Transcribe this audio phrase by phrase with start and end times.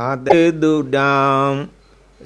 [0.00, 1.12] အာတေတုတံ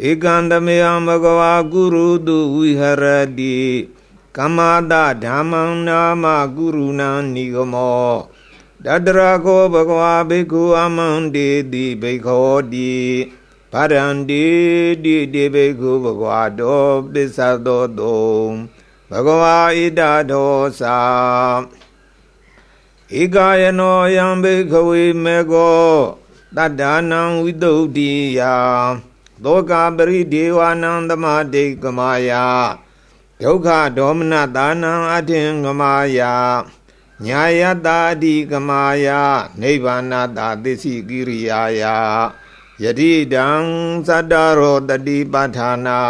[0.08, 3.04] ဧကံတမေယံဘဂဝါကုရုတုဝိဟရ
[3.38, 3.58] တိ
[4.36, 4.92] ကမ္မာတ
[5.24, 6.24] ဓမ္မံနာမ
[6.56, 8.12] ကုရုဏံနိဂမော
[8.84, 12.94] တတရာကောဘဂဝါဘိက္ခုအမံတေတိဘိက္ခောတိ
[13.72, 14.46] ဗရံတေ
[15.04, 18.50] တိတေဘိက္ခုဘဂဝါတောပစ္ဆသောတုံ
[19.10, 20.00] ဘဂဝါဣဒ
[20.30, 21.00] တောသာ
[23.20, 25.92] ဧကာယနောယံဘိက္ခဝေမေကော
[26.56, 28.40] တတ္တာနံဝိတုဒ္ဓိယ
[29.44, 32.30] သောကပရိဒေဝနံသမာတိကမာယ
[33.42, 36.20] ဒုက္ခဒေါမနတာနံအထင်ကမာယ
[37.26, 39.06] ညာယတာတိကမာယ
[39.60, 41.82] နိဗ္ဗာနတာသစ္စည်းကိရိယာယ
[42.82, 43.46] ယတိတံ
[44.06, 46.00] သတ္တရောတတိပဋ္ဌာနာ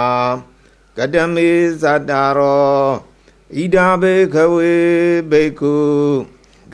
[0.97, 1.51] ကတမေ
[1.83, 2.79] သတ္တရော
[3.57, 4.75] ဣဒာဘေခဝေ
[5.31, 5.79] ဘေကု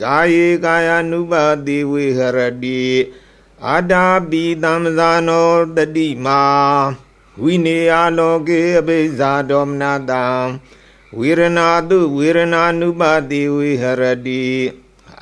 [0.01, 1.33] ကာယေကာယ ानु ပ
[1.65, 2.81] တိဝေဟရတိ
[3.69, 6.41] အာတာပိတမ္ဇာနောတတိမာ
[7.41, 10.25] ဝိနေယလောကေအဘိဇာဒေါမနတံ
[11.17, 14.45] ဝေရဏတုဝေရဏ ानु ပတိဝေဟရတိ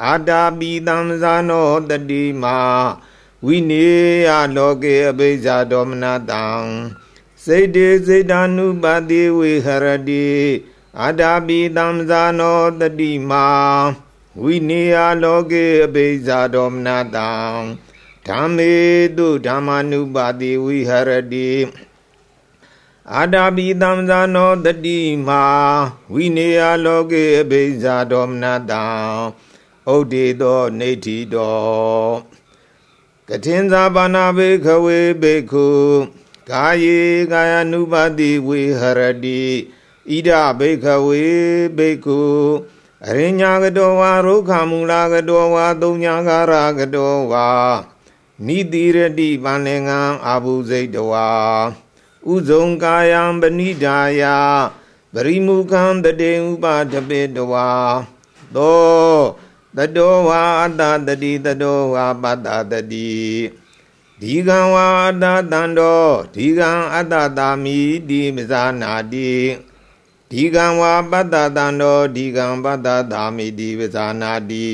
[0.05, 2.59] အာတာပိတမ္ဇာနောတတိမာ
[3.45, 3.88] ဝိနေ
[4.27, 6.45] ယလောကေအဘိဇာဒေါမနတံ
[7.44, 10.27] စေတေစေတ ानु ပတိဝေဟရတိ
[11.02, 13.47] အာတာပိတမ္ဇာနောတတိမာ
[14.41, 17.30] ဝိနေယလောကေအဘိဇာဒေါမနတံ
[18.27, 18.73] ဓမ္မေ
[19.17, 21.52] တုဓမ္မာနုပါတိဝိဟရတိ
[23.13, 25.43] အာတာပိတံဇာနောတတိမာ
[26.13, 28.83] ဝိနေယလောကေအဘိဇာဒေါမနတံ
[29.91, 31.57] ဩဒေသောနေတိတော
[33.27, 35.67] ကထင်ဇာပါဏဘေခဝေဘေခု
[36.49, 36.99] ကာယေ
[37.31, 39.41] ကာယ ानु ပါတိဝိဟရတိ
[40.09, 41.25] ဣဒဘေခဝေ
[41.77, 42.21] ဘေခု
[43.08, 47.49] အရိညာကတောဝါရုခမူလာကတောဝါသုံးညာကာရကတောဝါ
[48.47, 51.30] နိတိရတိပန္နေငံအာဘုဇိတဝါ
[52.33, 54.23] ဥဇုံကာယံပဏိဒါယ
[55.14, 57.70] ပရိမုခံတတေဥပတပေတဝါ
[58.55, 59.20] သော
[59.77, 63.11] တတောဝါအတ္တတတိတတောဝါပတ္တတတိ
[64.21, 66.04] ဒီကံဝါအတ္တတံတော
[66.36, 67.80] ဒီကံအတ္တတာမိ
[68.10, 69.31] တိမဇာနာတိ
[70.31, 74.67] ဒီကံဝါပတ္တတံတောဒီကံပတ္တတာမိတိမဇာနာတိ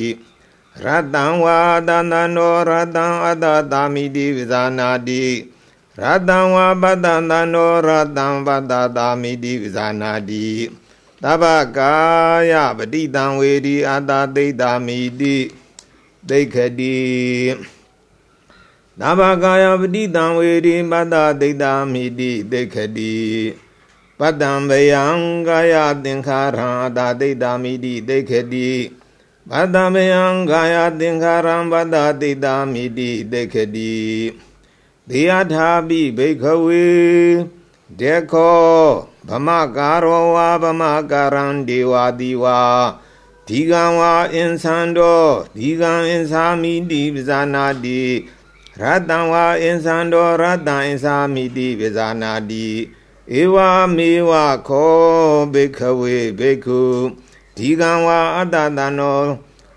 [0.86, 1.58] ရတံဝါ
[1.88, 5.26] တန္တနောရတံအတ္တတာမိတိဝိဇာနာတိ
[6.02, 10.48] ရတံဝါပတ္တန္တနောရတံပတ္တတာမိတိဝိဇာနာတိ
[11.24, 11.44] တဗ္ဗ
[11.78, 11.96] ကာ
[12.52, 15.36] ယပတိတံဝေဒီအတ္တသိတ္တာမိတိ
[16.30, 17.00] သိခတိ
[19.00, 23.18] တဗ္ဗကာယပတိတံဝေဒီပတ္တသိတ္တာမိတိသိခတိ
[24.20, 25.06] ပတ္တံဗယံ
[25.48, 28.70] ကာယသင်္ခါရံအတ္တသိတ္တာမိတိသိခတိ
[29.52, 33.98] ဘဒ္ဒမယံခာယသင်္ခါရံဘဒ္ဒတိတာမိတိတေခတိ
[35.10, 36.90] ဒေယထာပိဘိခဝေ
[38.00, 38.70] ဒေခော
[39.28, 42.62] ဗမကာရောဝါဗမကာရံဒေဝတိဝါ
[43.48, 45.24] ဒီကံဝါအင်္ဆန္တော
[45.58, 48.02] ဒီကံအင်္စာမိတိပဇာနာတိ
[48.82, 52.68] ရတံဝါအင်္ဆန္တောရတံအင်္စာမိတိပဇာနာတိ
[53.40, 53.58] ဧဝ
[53.96, 54.32] မေဝ
[54.68, 54.98] ခော
[55.54, 56.84] ဘိခဝေဘိက္ခု
[57.60, 59.20] ဒီကံဝါအတ္တတနော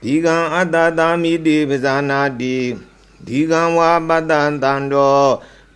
[0.02, 2.56] ဒီကံအတ္တတာမိတိပဇာနာတိ
[3.26, 4.32] ဒီကံဝါပတ္တ
[4.62, 5.22] တံတော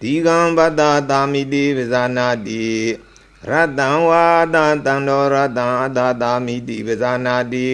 [0.03, 2.67] ဒီကံပတ္တတာမိတိပဇာနာတိ
[3.49, 4.57] ရတံဝါအတ္တ
[4.87, 7.67] တံတောရတံအတ္တတာမိတိပဇာနာတိ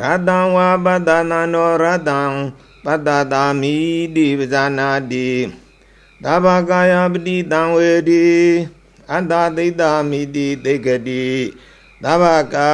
[0.00, 2.20] ရတံဝါပတ္တတံတောရတံ
[2.84, 3.76] ပတ္တတာမိ
[4.16, 5.28] တိပဇာနာတိ
[6.24, 8.26] တဗ္ဗကာယပတိတံဝေတိ
[9.12, 11.24] အတ္တသိတ္တမိတိသိက္ခတိ
[12.04, 12.24] သဗ္ဗ
[12.54, 12.70] ကာ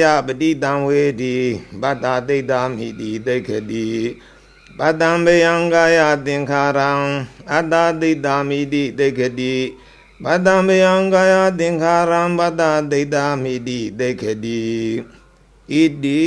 [0.00, 1.36] ယပတိတံဝေတိ
[1.82, 3.88] ပတ္တသိတ္တမိတိသိခတိ
[4.78, 6.90] ပတ္တံဘေယံကာယသင်္ခါရံ
[7.52, 9.54] အတ္တသိတ္တမိတိသိခတိ
[10.24, 14.62] ပတ္တံဘေယံကာယသင်္ခါရံပတ္တသိတ္တမိတိသိခတိ
[15.70, 16.22] ဣတိ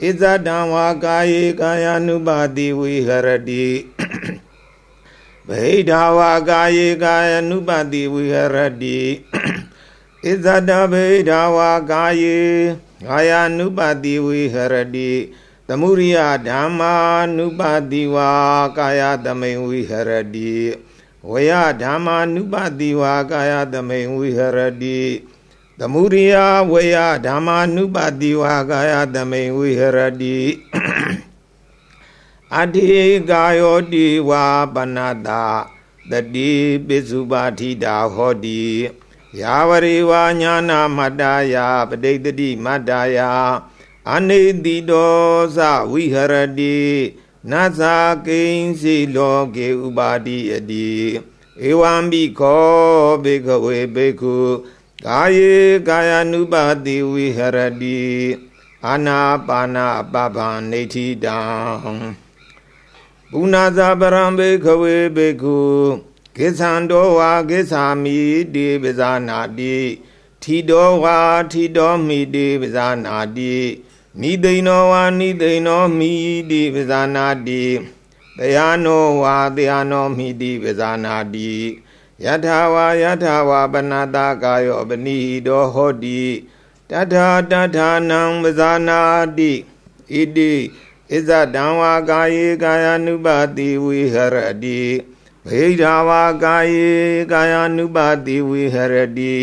[0.00, 3.66] ဣဇဒံဝါကာယေကာယ ानु ပါတိဝိဟရတိ
[5.48, 8.98] ဗိဓာဝါကာယေကာယ ानु ပါတိဝိဟရတိ
[10.24, 12.40] ဣဇဒဗေဒဝါကာယေ
[13.04, 15.12] ဂာယ ानु ပတိဝိဟရတိ
[15.68, 16.18] သမုရိယ
[16.48, 16.94] ဓမ္မာ
[17.36, 17.60] နုပ
[17.90, 18.30] တိဝါ
[18.76, 20.54] ကာယသမိန်ဝိဟရတိ
[21.30, 25.00] ဝယဓမ္မာနုပတိဝါကာယသမိန်ဝိဟရတိ
[25.78, 26.36] သမုရိယ
[26.72, 26.96] ဝယ
[27.26, 30.38] ဓမ္မာနုပတိဝါကာယသမိန်ဝိဟရတိ
[32.56, 32.86] အတိ
[33.30, 34.44] ကာယောတိဝါ
[34.74, 35.44] ပနတာ
[36.10, 36.50] တတိ
[36.86, 38.62] ပိစုပါထိတာဟောတိ
[39.40, 41.22] ယာဝရိဝါညာနာမတ္တ
[41.54, 43.30] ယာပဋိတတိမတ္တယာ
[44.12, 45.14] အနိတိတော
[45.56, 45.58] သ
[45.90, 46.78] ဝိဟရတိ
[47.50, 47.82] နသ
[48.26, 50.90] ကိဉ္စီလောကေဥပါတိယတိ
[51.68, 52.66] ဧဝံဘိခော
[53.24, 54.36] ဘေကဝေဘေကု
[55.06, 55.54] ကာယေ
[55.88, 58.02] ကာယ ानु ပါတိဝိဟရတိ
[58.86, 61.38] အာနာပါနာပပံနေတိတံ
[63.30, 65.58] ပုဏ္ဏဇာပရံဘေခဝေဘေကု
[66.36, 68.18] ကိသံတောဝါကိသာမိ
[68.54, 69.76] တိပဇာနာတိ
[70.42, 71.18] ထီတောဝါ
[71.52, 73.54] ထီတောမိတိပဇာနာတိ
[74.20, 76.12] နိသိဏောဝါနိသိဏောမိ
[76.50, 77.64] တိပဇာနာတိ
[78.38, 81.52] တယာနောဝါတယာနောမိတိပဇာနာတိ
[82.24, 86.22] ယထာဝါယထာဝါပနတာကာယောပနိတောဟောတိ
[86.90, 89.00] တထာတထာနံပဇာနာ
[89.38, 89.52] တိ
[90.12, 90.52] ဣတိ
[91.10, 93.26] ဣဇဒံဝါကာယေကာယ ानु ပ
[93.56, 94.80] တိဝိဟရတိ
[95.48, 96.90] ဗေဒာဝါကာယေ
[97.32, 99.36] ကာယ ानु ပတိဝိဟရတိ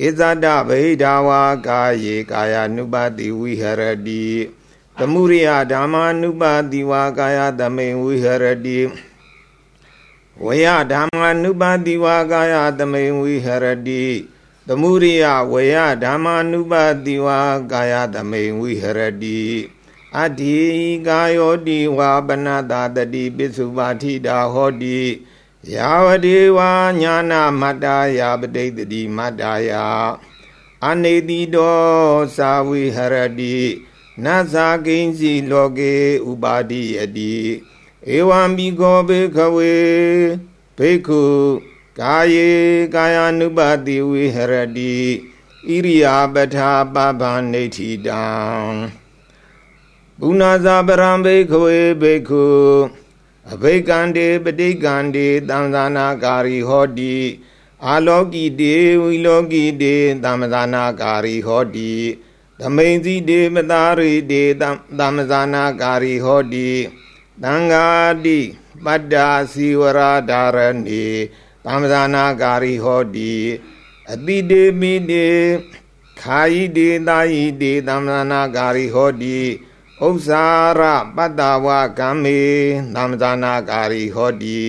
[0.00, 4.24] ဣဇဒဗေဒာဝါကာယေကာယ ानु ပတိဝိဟရတိ
[5.00, 6.42] သမုရိယဓမ္မာနုပ
[6.72, 8.78] တိဝါကာယသမိန်ဝိဟရတိ
[10.44, 14.04] ဝယဓမ္မာနုပတိဝါကာယသမိန်ဝိဟရတိ
[14.68, 15.74] သမုရိယဝယ
[16.04, 16.74] ဓမ္မာနုပ
[17.04, 17.38] တိဝါ
[17.72, 19.40] ကာယသမိန်ဝိဟရတိ
[20.16, 20.58] အတ္တိ
[21.06, 25.00] ကာယောတိဝါပနတာတတိပစ္စုပါထိတာဟောတိ
[25.74, 26.70] ယာဝတိဝါ
[27.00, 29.84] ညာနာမတ္တာယာပတိတတိမတ္တာယာ
[30.86, 31.78] အနေတိတော
[32.36, 33.56] သာဝိဟရတိ
[34.24, 34.54] နသ
[34.86, 35.94] ကိဉ္စီလောကေ
[36.28, 37.36] ဥပါတိယတိ
[38.16, 39.74] ဧဝံဘိကောဘေခဝေ
[40.78, 41.22] ဘေခု
[42.00, 42.50] ကာယေ
[42.94, 44.94] ကာယ ानु ပတိဝိဟရတိ
[45.66, 48.22] ဣရိယာပထာပပံနေတိတံ
[50.20, 52.46] ပုဏ္ဏဇာပရံဘေခဝေဘေခု
[53.52, 57.16] အဘိကံတေပဋိကံတေသံသာနာကာရီဟောတိ
[57.86, 61.92] အာလောကိတေဝိလောကိတေသမ္မသာနာကာရီဟောတိ
[62.60, 66.70] သမိန်စီတေမတာရိတေသမ္မဇာနာကာရီဟောတိ
[67.42, 67.86] သံဃာ
[68.24, 68.38] တိ
[68.84, 69.98] ပတ္တာစီဝရ
[70.30, 71.04] ဓာရဏီ
[71.64, 73.34] သမ္မဇာနာကာရီဟောတိ
[74.12, 75.28] အတိတေမိတေ
[76.20, 79.38] ခာယိတေတာယိတေသမ္မဇာနာကာရီဟောတိ
[80.06, 80.44] ဥ္စာ
[80.78, 80.82] ရ
[81.16, 81.66] ပတ္တဝ
[81.98, 82.40] ကံမေ
[82.94, 84.62] သမ္မဇာနာကာရီဟောတိ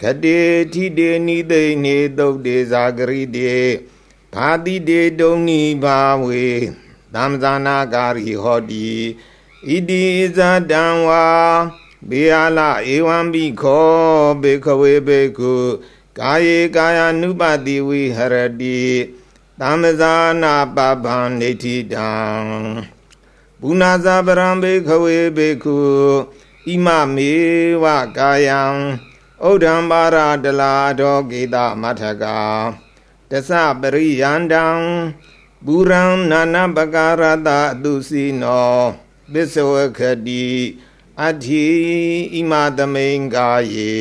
[0.00, 0.40] ခတေ
[0.72, 3.56] ထိတေနိသိနေသုတ်တေဇာဂရိတေ
[4.34, 6.46] ဘာတိတေတုံနိဘာဝေ
[7.14, 8.88] သမ္ဇာနာကာရီဟောတိ
[9.68, 10.04] ဣတိ
[10.36, 10.38] ဇ
[10.70, 11.26] တံဝါ
[12.10, 12.60] ဘေယလ
[12.94, 13.90] ဧဝံဘိခော
[14.42, 15.54] ဘေခဝေဘေကု
[16.18, 18.80] ကာယေကာယ ानु ပတိဝိဟရတိ
[19.60, 22.10] သမ္မဇာနာပပံနေတိတံ
[23.64, 25.78] ဘုနာဇာပရံဘေခဝေဘေကု
[26.66, 27.32] ဣမမေ
[27.82, 27.84] ဝ
[28.16, 28.62] ကာယံ
[29.44, 32.40] ဩဒံပါရတလာဒောကေတမထကာ
[33.30, 33.50] တသ
[33.80, 34.66] ပရိယန္တံ
[35.64, 38.76] ဘူရံနာနာပကာရတအတုစီနော
[39.32, 40.48] ပစ္စဝခတိ
[41.20, 41.66] အဋ္ဌိ
[42.34, 43.94] ဣမသမိန်ကာယေ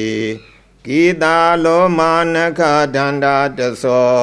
[0.85, 2.61] ကေတာလောမာနခ
[2.95, 4.19] ဒန္တာတသော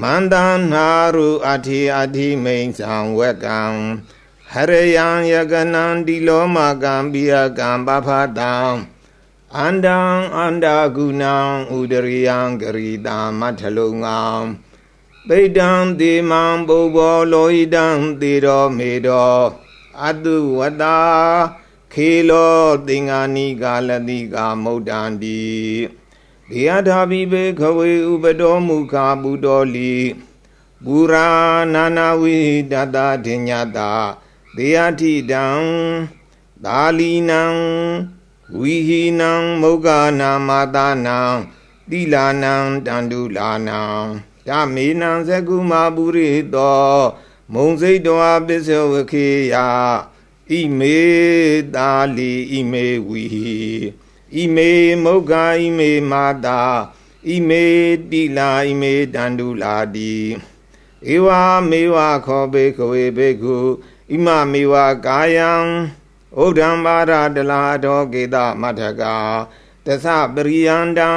[0.00, 0.34] မန္တ
[0.72, 3.60] နာရုအဋ္ဌိအဋ္ဌိမိန်သံဝကံ
[4.54, 8.08] ဟရယံယကနံဒီလောမကံပိယကံပဖ
[8.38, 8.54] တံ
[9.56, 10.00] အန္တံ
[10.36, 11.36] အန္တာကုဏံ
[11.76, 14.20] ဥဒရိယံဂရိတာမထလုံငံ
[15.28, 15.70] ပိတံ
[16.00, 17.86] တိမံပုဗ္ဗောလောဟိတံ
[18.20, 19.38] တိရောမေတော
[20.06, 21.00] အတုဝတာ
[21.92, 25.42] ခေလောသင်္ဃာနိကာလတိကာမုဒ္ဒန္တိ
[26.50, 29.96] ဘေယထာဘိဘေခဝေဥပတောမူခာပုတောလီ
[30.84, 31.28] ဘူရာ
[31.74, 32.36] နာနာဝိ
[32.72, 33.92] တတဒိညတာ
[34.56, 35.46] ဒေယထိတံ
[36.64, 37.42] သာလီနံ
[38.58, 39.88] ဝိဟိနံမုဂ္ဂ
[40.20, 41.18] နာမာတနံ
[41.90, 42.54] တိလာနံ
[42.86, 43.80] တန္တုလာနံ
[44.48, 46.82] ဓမေနံသကုမာပုရိတော
[47.52, 49.56] မုံစိတ်တောပစ္စဝခေယ
[50.50, 50.98] ဣမေ
[51.74, 53.24] တာလီဣမေဝီ
[54.34, 54.70] ဣမေ
[55.04, 56.60] မုဂ္ဂဣမေမာတာ
[57.28, 57.64] ဣမေ
[58.10, 60.14] တိလာဣမေတန္တုလာတိ
[61.14, 61.28] ဧဝ
[61.70, 63.58] မေဝခောဘေကဝေဘေကု
[64.12, 64.74] ဣမမေဝ
[65.06, 65.52] ကာယံ
[66.40, 69.16] ဩဒံပါရတလာတော်ကေတမထကာ
[69.86, 71.12] တသပရိယန္တံ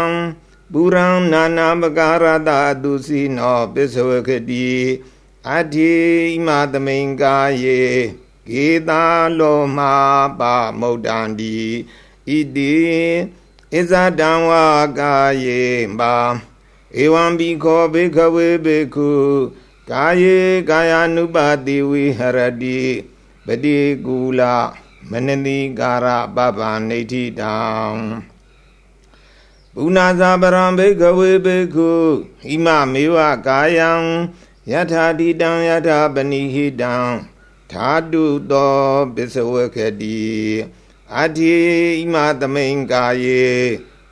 [0.71, 2.49] ပုရံနာနာပကာရတ
[2.83, 4.71] သူစီနောပစ္စဝကတိ
[5.49, 5.93] အတ္တိ
[6.45, 7.81] မသမိန်ကာယေ
[8.49, 9.03] ကေတာ
[9.39, 9.93] လောမာ
[10.39, 11.57] ပါမုဒ္ဒန္တိ
[12.27, 12.75] ဣတိ
[13.73, 14.65] ဣဇဒံဝါ
[14.99, 15.61] ကာယေ
[15.99, 16.15] ပါ
[17.03, 19.11] ဧဝံဘိခောဘေခဝေဘေခု
[19.91, 20.37] ကာယေ
[20.69, 22.81] ကာယ ानु ပတိဝိဟရတိ
[23.45, 24.41] ပတိကူလ
[25.11, 27.55] မနတိကာရပပနေတိတံ
[29.75, 31.91] ဘုနာဇာပရံဘေကဝေဘေခု
[32.49, 33.91] ဣမမေဝကာယံ
[34.71, 36.93] ယထာတိတံယထာပနိဟိတံ
[37.71, 38.75] ဓာတုသော
[39.15, 40.23] ပစ္စဝေခတိ
[41.15, 41.53] အတ္တိ
[41.99, 43.45] ဣမသမိန်ကာယေ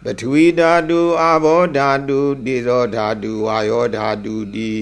[0.03, 4.73] ပထဝီဓာတုအာဘောဓာတုဒေဇောဓာတုဝါယောဓာတုတိ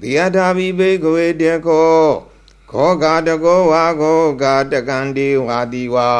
[0.00, 2.00] ဒီယထာဘိဘေကဝေတေခော
[2.70, 6.10] ခောကာတကောဝါခောကာတကံဒေဝါတိဝါ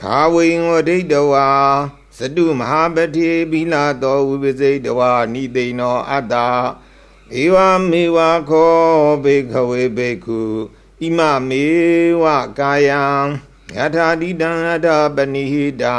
[0.00, 1.48] ခာဝိဝဒိတဝါ
[2.16, 6.34] စတုမဟာပတိဘိလာတောဝိပစိတဝါနိသိဏောအတ္တ
[7.42, 7.56] ဧဝ
[7.90, 8.18] မေဝ
[8.50, 8.74] ခော
[9.24, 10.40] ဘေကဝေဘေကု
[11.00, 11.18] ဣမ
[11.48, 11.64] မေ
[12.22, 12.24] ဝ
[12.58, 13.02] ကာယံ
[13.76, 15.96] ယထာတိတံအတပနိဟိတံ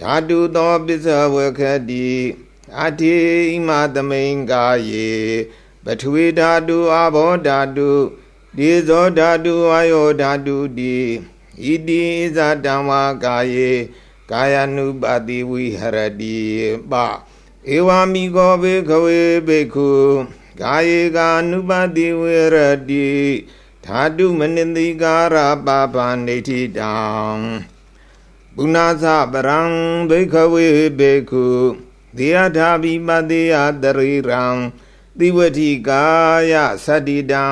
[0.00, 1.60] ဓာတုသောပစ္စဝခ
[1.90, 2.08] တိ
[2.80, 3.16] အတိ
[3.50, 5.10] ဣမသမိန်ကာယေ
[5.90, 7.90] ပထဝီဓာတုအာဘောဓာတု
[8.56, 10.96] ဒီဇောဓာတုအာယောဓာတုတိ
[11.64, 13.72] ဣတိဣဇတံဝါကာယေ
[14.30, 16.38] ကာယ ानु ပတိဝိဟရတိ
[16.90, 16.92] ပ
[17.74, 19.90] ဧဝာမိကောဘေခဝေဘေခု
[20.62, 22.56] ကာယေကာနုပတိဝေရ
[22.90, 23.08] တိ
[23.84, 26.96] ဓာတုမနိတိကာရပပနေတိတံ
[28.54, 29.60] ပုဏ္ဏသပရံ
[30.10, 30.66] ဘေခဝေ
[30.98, 31.46] ဘေခု
[32.16, 34.44] သေယထာဘိပတိယတရိရံ
[35.20, 36.04] သီဝတိကာ
[36.50, 37.46] ယသတ္တိတံ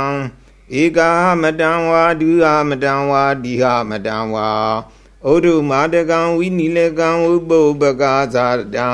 [0.81, 1.11] ဧကာ
[1.43, 4.51] မတံဝါဒုဟာမတံဝါဒီဟာမတံဝါ
[5.29, 8.91] ဩဒုမာတကံဝိနိလေကံဥပုပ္ပကာဇာတံ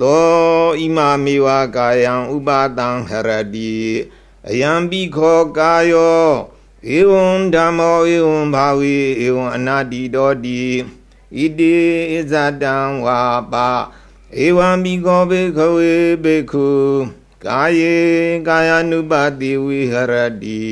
[0.00, 3.74] သောဣမမေဝကာယံဥပါတံဟရတိ
[4.48, 6.28] အယံပိခောကာယော
[6.96, 8.96] ဧဝံဓမ္မောဧဝံဘာဝေ
[9.26, 10.62] ဧဝံအနာတိတောတိ
[11.36, 11.74] ဣတိ
[12.12, 12.32] ဣဇ
[12.62, 13.20] တံဝါ
[13.52, 13.70] ပါ
[14.44, 16.68] ဧဝံပိခောဘေခဝေဘေခု
[17.46, 17.96] ကာယေ
[18.48, 20.64] ကာယ ानु ပတိဝိဟရတိ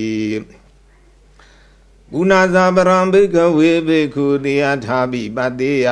[2.13, 5.89] ကုဏဇာပရံဘေခဝေဘေခုတေယထာပိပတေယ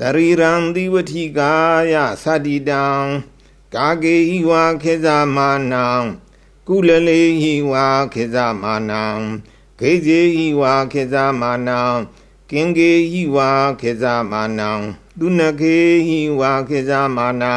[0.00, 1.52] တရိရံတိဝတိကာ
[1.92, 2.84] ယသတိတံ
[3.74, 5.86] ကာကေဟိဝါခေဇာမာနံ
[6.68, 9.04] ကုလလေဟိဝါခေဇာမာနံ
[9.80, 11.80] ခေဇေဟိဝါခေဇာမာနံ
[12.50, 13.50] ကင်ကေဟိဝါ
[13.80, 14.70] ခေဇာမာနံ
[15.18, 15.76] သူနခေ
[16.08, 17.54] ဟိဝါခေဇာမာနံ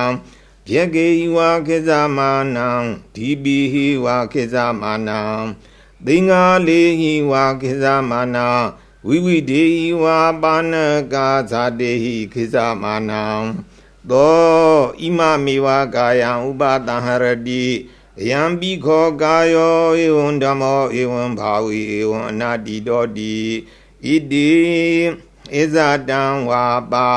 [0.73, 2.69] ယကေဟိဝါခေဇာမာနံ
[3.15, 5.19] ဒီပိဟိဝါခေဇာမာနံ
[6.05, 8.47] သင်္ဃာလေဟိဝါခေဇာမာနံ
[9.07, 10.75] ဝိဝိဒေဟိဝါပါဏ
[11.13, 13.23] ကာဇာတေဟိခေဇာမာနံ
[14.09, 17.65] သောဣမမေဝကာယံဥပါတဟရတိ
[18.29, 23.35] ယံပိခောကာယောဧဝံဓမ္မောဧဝံဘာဝီဧဝံအနာတိတောတိ
[24.05, 24.51] ဣတိ
[25.53, 25.75] ဣဇ
[26.09, 27.07] တံဝါပါ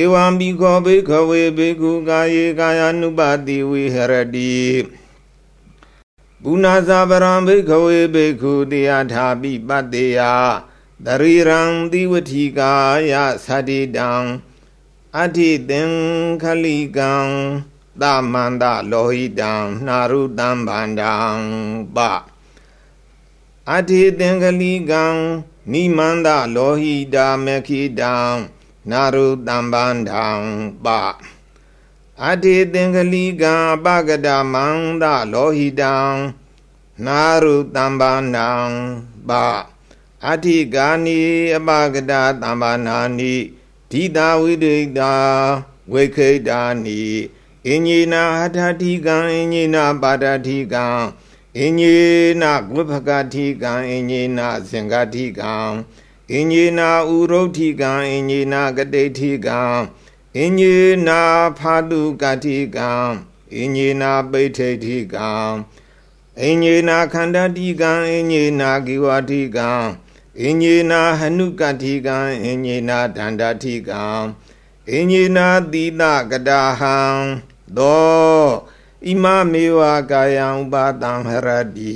[0.00, 4.54] ဧဝံပိခောဘေခဝေဘေကုကာယေကာယ ानु ပတိဝိဟရတိ
[6.42, 10.20] ပုဏ္ဏဇာပရံဘေခဝေဘေခုတေယထာပိပတ္တေယ
[11.06, 12.72] တရိရံသီဝတိကာ
[13.10, 13.12] ယ
[13.44, 14.10] သတိတံ
[15.16, 17.12] အဋ္ဌိသင်္ခလိကံ
[18.00, 19.52] သမန္တလောဟိတံ
[19.86, 21.14] နှာရုတံဗန္တံ
[21.96, 21.98] ပ
[23.70, 25.04] အဋ္ဌိသင်္ခလိကံ
[25.72, 28.14] နိမန္တလောဟိတာမခိတံ
[28.90, 30.28] နာရုတံပန္ဓံ
[30.84, 30.86] ပ
[32.24, 35.96] အတေသင်္ကလိကံပကဒမန္တလောဟိတံ
[37.06, 38.50] နာရုတံပန္ဓံ
[39.28, 39.30] ပ
[40.28, 41.20] အတိကာနိ
[41.56, 42.12] အပကဒ
[42.42, 43.34] တံပန္နာနိ
[43.90, 45.14] ဓိတာဝိဒိတာ
[45.92, 47.02] ဝိခိတာနိ
[47.66, 50.86] အင်ညေနာဟထတိကံအင်ညေနာပါဒတိကံ
[51.58, 51.98] အင်ညေ
[52.42, 55.54] နာဝိဖကတိကံအင်ညေနာသင်္ကတိကံ
[56.32, 59.60] အင်ညေနာဥရုဋ္ဌိကံအင်ညေနာကတိဋ္ဌိကံ
[60.36, 60.76] အင်ညေ
[61.08, 61.20] နာ
[61.58, 62.90] ဖာတုကတိကံ
[63.54, 65.30] အင်ညေနာပိဋ္ဌိဋ္ဌိကံ
[66.40, 69.70] အင်ညေနာခန္ဓာတိကံအင်ညေနာဂိဝတိကံ
[70.40, 74.04] အင်ညေနာဟနုကတိကံအင်ညေနာဒန္တာတိကံ
[74.90, 76.98] အင်ညေနာသီတကတာဟံ
[77.76, 78.44] သော
[79.06, 81.92] ဣမမေဝကာယံဥပါတံဟရတိ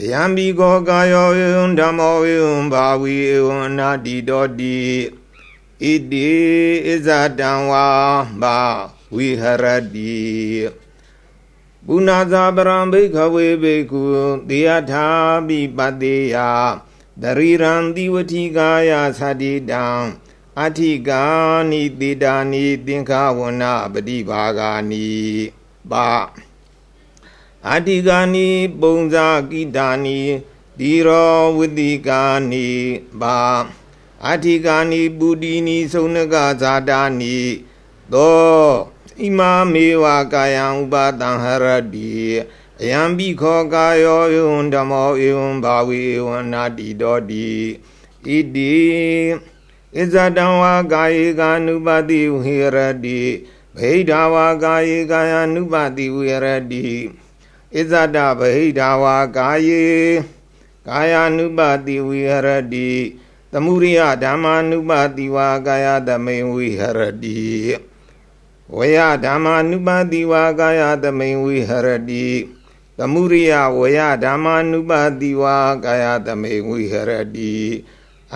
[0.00, 2.40] ယံဘိကောကာယောယံဓမ္မောယံ
[2.72, 4.78] ဘာဝီယံနာတိတောတိ
[5.80, 6.30] ဣတိ
[6.86, 7.08] ဣဇ
[7.38, 7.88] တံဝါ
[8.42, 8.58] ဘာ
[9.14, 10.20] ဝိဟရတိ
[11.86, 14.02] ပုဏ္ဏဇာပရံဘိခဝေဘိကု
[14.48, 15.06] တေယထာ
[15.46, 16.36] ပိပတေယ
[17.22, 19.84] တရိရံတိဝတိကာယသတိတံ
[20.58, 21.24] အဋ္ဌိကာ
[21.70, 25.08] နိတိတာနိသင်္ခဝနပฏิဘာဂာနိ
[25.90, 26.08] ပါ
[27.70, 28.48] အဋ္ဌိကာနိ
[28.80, 30.20] ပုံဇာကိတာနိ
[30.78, 32.68] ဒီရောဝတိကာနိ
[33.20, 33.38] ပါ
[34.26, 37.36] အဋ္ဌိကာနိပုတိနိသုံနကဇာတာနိ
[38.12, 38.66] သော
[39.20, 39.40] ဣမ
[39.72, 42.12] မေဝကာယံဥပါတံဟရတိ
[42.80, 47.48] အယံပိခောကာယောယံဓမ္မောဧဝံဘာဝေဝနာတိတောတိ
[48.24, 48.74] ဣတိ
[49.96, 52.64] ဣဇတံဝါကာယေကာနုပတိဝိရ
[53.04, 53.20] တိ
[53.76, 56.32] ဗိဓာဝါကာယေကာယ ानु ပတိဝိရ
[56.72, 56.86] တိ
[57.74, 59.86] ဣဇတဗိဓာဝါကာယေ
[60.88, 62.30] ကာယ ानु ပတိဝိရ
[62.72, 62.90] တိ
[63.52, 67.42] သမုရိယဓမ္မာနုပါတိဝါကာယသမိန်ဝိဟရတိ
[68.76, 72.26] ဝယဓမ္မာနုပါတိဝါကာယသမိန်ဝိဟရတိ
[72.98, 77.54] သမုရိယဝယဓမ္မာနုပါတိဝါကာယသမိန်ဝိဟရတိ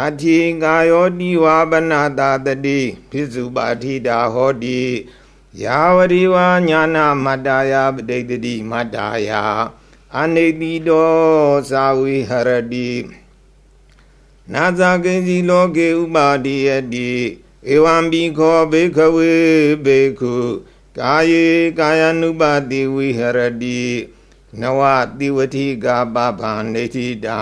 [0.04, 4.80] အထိကာယောတိဝါပနာတာတတိភិစုပါထိတာဟောတိ
[5.62, 8.96] ယာဝရိဝါညာနာမတ္တယာပဋိတတိမတ္တ
[9.28, 9.42] ယာ
[10.18, 11.10] အနိတိတော
[11.70, 12.90] သာဝိဟရတိ
[14.52, 17.10] နာဇာကိဉ္စီလောကေဥပါတိယတိ
[17.72, 19.34] ဧဝံဘိခောဘေခဝေ
[19.84, 20.34] ဘေခု
[20.98, 21.46] ကာယေ
[21.78, 23.82] ကာယ ानु ပတိဝိဟရတိ
[24.60, 24.80] နဝ
[25.18, 27.40] တိဝတိကာပပံနေတိတံ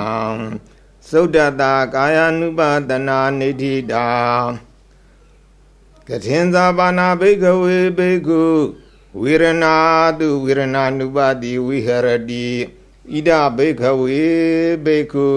[1.09, 4.07] သုဒ္ဓတာကာယ ानु ပတနာနေတိတံ
[6.09, 8.43] ကထင်သာပါဏဘိကဝေဘိကု
[9.21, 9.67] ဝေရဏ
[10.19, 12.47] တုဝေရဏ ानु ပတိဝိဟရတိ
[13.13, 14.23] ဣဒဘိကဝေ
[14.85, 15.31] ဘိကု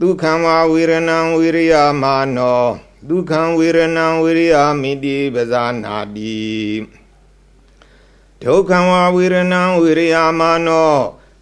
[0.00, 2.64] ဒုက္ခံဝဝေရဏံဝိရိယမာနော
[3.08, 6.40] ဒုက္ခံဝေရဏံဝိရိယမိတိပဇာနာတိ
[8.42, 10.94] ဒုက္ခံဝဝေရဏံဝိရိယမာနော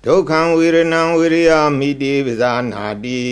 [0.04, 3.22] ဒုက္ခံဝေရဏံဝိရိယမိတိပဇာနာတိ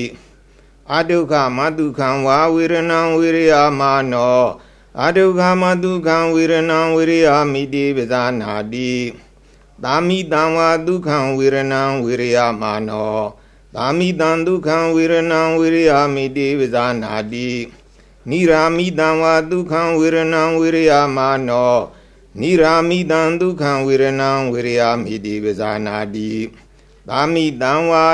[0.95, 4.43] အဒုက္ခမတုခံဝဝေရဏံဝိရိယမာနော
[5.01, 8.93] အဒုက္ခမတုခံဝေရဏံဝိရိယမိတိပဇာနာတိ
[9.83, 13.17] သာမိတံဝဒုက္ခံဝေရဏံဝိရိယမာနော
[13.75, 17.51] သာမိတံဒုက္ခံဝေရဏံဝိရိယမိတိပဇာနာတိ
[18.29, 21.77] နိရာမိတံဝါဒုက္ခံဝေရဏံဝိရိယမာနော
[22.41, 26.31] နိရာမိတံဒုက္ခံဝေရဏံဝိရိယမိတိပဇာနာတိ
[27.09, 28.07] သာမိတံဝါ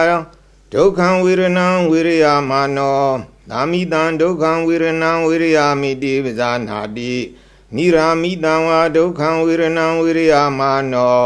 [0.73, 3.09] ဒုက္ခံဝေရဏံဝိရိယမာနော
[3.50, 7.14] သာမိတံဒုက္ခံဝေရဏံဝိရိယမိတိပဇာနာတိ
[7.76, 11.23] နိရာမိတံဝါဒုက္ခံဝေရဏံဝိရိယမာနော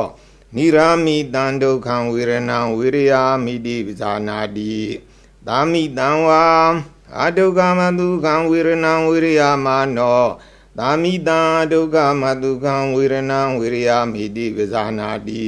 [0.57, 3.15] နိရာမိတံဒုက္ခံဝေရဏံဝိရိယ
[3.45, 4.75] မိတိပဇာနာတိ
[5.47, 6.45] သာမိတံဝါ
[7.21, 10.23] အဒုက္ခမဒုက္ခံဝေရဏံဝိရိယမာနော
[10.79, 11.41] သာမိတံ
[11.73, 15.45] ဒုက္ခမဒုက္ခံဝေရဏံဝိရိယမိတိပဇာနာတိ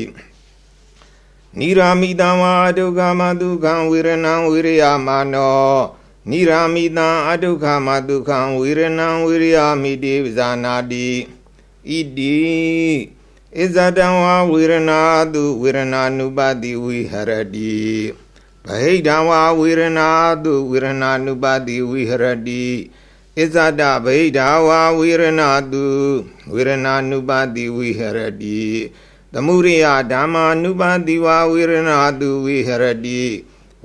[1.58, 5.74] နိရာမိတံဝါဒုက္ခမဒုက္ခံဝေရဏံဝိရိယမာနော
[6.29, 11.07] နိရာမိတံအဒုက္ခမဒုက္ခံဝေရဏံဝိရိယမိတိပဇာနာတိ
[11.87, 12.37] ဣတိ
[13.57, 14.91] ဣဇတံဝါဝေရဏ
[15.33, 17.77] တုဝေရဏ ानु ပတိဝိဟရတိ
[18.65, 20.01] ဗဟိတံဝါဝေရဏ
[20.43, 22.65] တုဝေရဏ ानु ပတိဝိဟရတိ
[23.35, 25.41] ဣဇတဗဟိတဝါဝေရဏ
[25.73, 25.85] တု
[26.53, 28.61] ဝေရဏ ानु ပတိဝိဟရတိ
[29.33, 31.91] သမုရိယဓမ္မာ ानु ပတိဝါဝေရဏ
[32.21, 33.21] တုဝိဟရတိ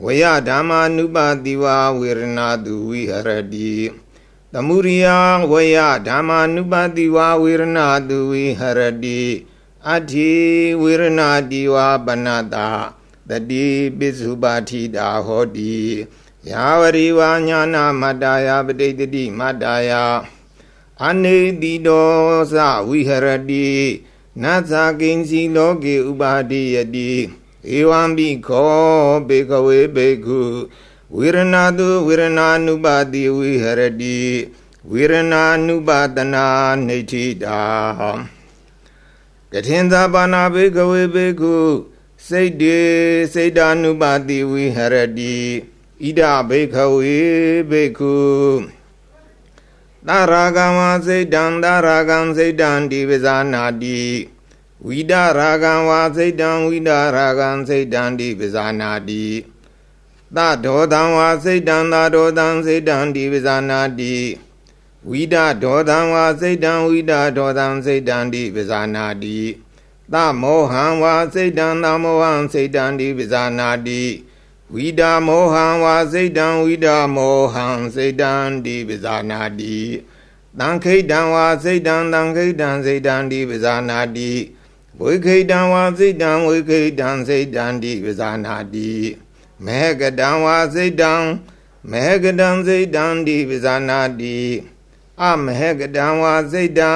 [0.04, 3.74] ဝယဓမ္မာ ानु ပတိဝါဝေရဏတုဝိဟရတိ
[4.54, 5.08] သမုရိယ
[5.52, 9.22] ဝယဓမ္မာ ानु ပတိဝါဝေရဏတုဝိဟရတိ
[9.88, 10.32] အဋ္ဌိ
[10.82, 12.68] ဝေရဏတိဝပနတာ
[13.30, 13.66] တတိ
[13.98, 15.78] ပိစုပါထိတာဟောတိ
[16.50, 20.04] ယာဝရိဝါညာနာမတ္တယာပဋိတတိမတ္တယာ
[21.08, 22.10] အနိတိတော
[22.52, 22.56] သ
[22.88, 23.68] ဝိဟရတိ
[24.44, 27.12] နသကိဉ္စီလောကေဥပါတိယတိ
[27.77, 28.75] ဧဝံဘိခော
[29.29, 30.41] ဘေကဝေဘေကု
[31.17, 34.19] ဝေရဏတုဝေရဏ ानु ပါတိဝိဟရတိ
[34.91, 36.47] ဝေရဏ ानु ပါတနာ
[36.87, 37.63] နေတိတာ
[39.53, 41.57] ကထင်သာပါဏဘေကဝေဘေကု
[42.27, 42.79] စိတ်တေ
[43.33, 45.37] စိတ် ानु ပါတိဝိဟရတိ
[46.03, 47.19] ဣဒဘေခဝေ
[47.71, 48.19] ဘေကု
[50.09, 54.01] တာရာဂံဝစိတ်တံတာရာဂံစိတ်တံဒီပဇာနာတိ
[54.88, 59.26] ဝိဒရာဂံဝစိတ်တံဝိဒရာဂံစိတ်တံဒီပဇာနာတိ
[60.36, 64.16] သဒောတံဝစိတ်တံသာဒောတံစိတ်တံဒီပဇာနာတိ
[65.08, 69.40] ဝိဒဒောတံဝါစိတ်တံဝိဒဒောတံစိတ်တံဒီပဇာနာတိ
[70.14, 74.04] သမောဟံဝါစိတ်တံသမောဟံစိတ်တံဒီပဇာနာတိ
[74.74, 78.34] ဝိဒမောဟံဝါစိတ်တံဝိဒမောဟံစိတ်တံ
[78.66, 79.78] ဒီပဇာနာတိ
[80.60, 84.32] တံခိတံဝါစိတ်တံတံခိတံစိတ်တံဒီပဇာနာတိ
[85.02, 88.92] ဝိခိတံဝါစိတ်တံဝိခိတံစိတ်တံဒီပဇာနာတိ
[89.66, 91.14] မေကတံဝါစိတ်တံ
[91.92, 94.40] မေကတံစိတ်တံဒီပဇာနာတိ
[95.22, 96.92] အမဟကတံဝါစိတ်တံ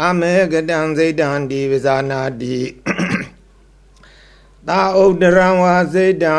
[0.00, 2.58] အမဟကတံစိတ်တံဒီပဇာနာတိ
[4.68, 6.38] သာဥဒရံဝါစိတ်တံ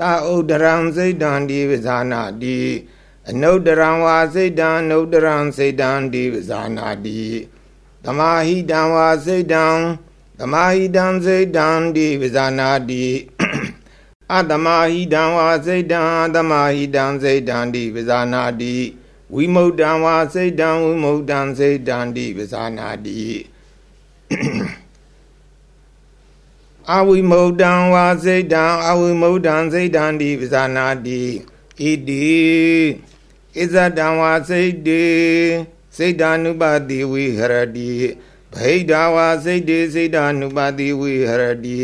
[0.00, 2.58] သာဥဒရံစိတ်တံဒီပဇာနာတိ
[3.28, 7.22] အနုဒရံဝါစိတ်တံအနုဒရံစိတ်တံဒီပဇာနာတိ
[8.04, 9.66] သမာဟိတံဝါစိတ်တံ
[10.38, 13.04] သမာဟိတံစိတ်တံဒီပဇာနာတိ
[14.34, 18.76] အတမဟိတံဝါစိတ်တံအတမဟိတံစိတ်တံဒီပဇာနာတိ
[19.34, 23.22] ဝိမု dd ံဝါစိတ်တံဝိမု dd ံစိတ်တံတိပဇာနာတိ
[26.92, 31.22] အဝိမု dd ံဝါစိတ်တံအဝိမု dd ံစိတ်တံတိပဇာနာတိ
[31.78, 32.28] ဣတိ
[33.56, 35.06] ဣဇတံဝါစိတ်တေ
[35.96, 37.90] စိတ်ဓာနုပတိဝိဟရတိ
[38.56, 41.80] ဗိဒာဝါစိတ်တေစိတ်ဓာနုပတိဝိဟရတိ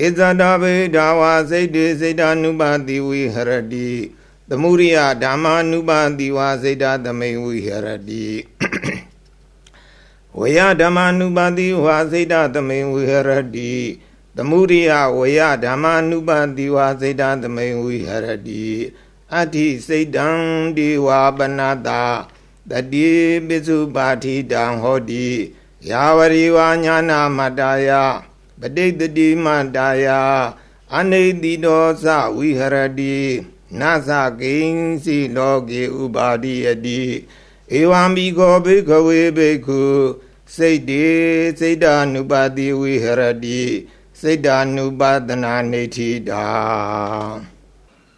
[0.00, 3.88] ဣဇတဗိဒာဝါစိတ်တေစိတ်ဓာနုပတိဝိဟရတိ
[4.48, 8.26] သမုရိယဓမ္မာနုပတိဝါစိတ်ဓာသမိန်ဝိဟရတိ
[10.38, 13.72] ဝေယဓမ္မာနုပတိဝါစိတ်ဓာသမိန်ဝိဟရတိ
[14.36, 18.64] သမုရိယဝေယဓမ္မာနုပတိဝါစိတ်ဓာသမိန်ဝိဟရတိ
[19.32, 20.28] အဋ္ဌိစိတ်တံ
[20.76, 22.02] ဒီဝါပနတာ
[22.70, 23.08] တတိ
[23.46, 25.28] ပိစုပါတိတံဟောတိ
[25.90, 27.90] ယာဝရိဝါညာနာမတ္တယ
[28.60, 30.06] ပဋိတတိမတ္တယ
[30.96, 33.16] အနိတိတောသဝိဟရတိ
[33.80, 37.02] နသကိဉ္စီလောကေဥပါတိယတိ
[37.78, 39.82] ဧဝံဘိခောဘိကဝေဘိက္ခု
[40.54, 41.06] စိတ်တေ
[41.58, 43.60] စိတ်တ ानु ပါတိဝိဟရတိ
[44.20, 46.46] စိတ်တ ानु ပါဒနာနေတိတာ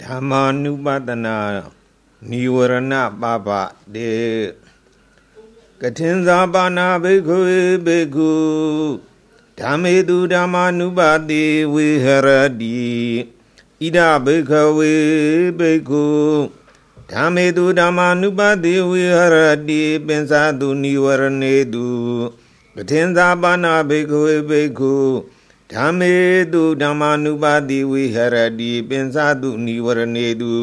[0.03, 1.37] ဓမ္မာနုပဒနာ
[2.31, 3.48] နိဝရဏပပ
[3.94, 4.11] တေ
[5.87, 7.38] ကထင်္သာပါဏဘိက္ခု
[7.87, 8.33] ဘိက္ခု
[9.61, 11.44] ဓမ္မေတုဓမ္မာနုပါတိ
[11.75, 12.29] ဝိဟရ
[12.61, 12.85] တိ
[13.81, 14.94] ဣဒဘိက္ခဝေ
[15.59, 16.07] ဘိက္ခု
[17.12, 21.88] ဓမ္မေတုဓမ္မာနုပါတိဝိဟရတိပင်စာတုနိဝရဏေတု
[22.77, 24.94] ကထင်္သာပါဏဘိက္ခဝေဘိက္ခု
[25.73, 26.14] ဓမ္မေ
[26.53, 30.55] တုဓမ္မာနုပါတိဝိဟရတိပင်စတုနိဝရဏေတု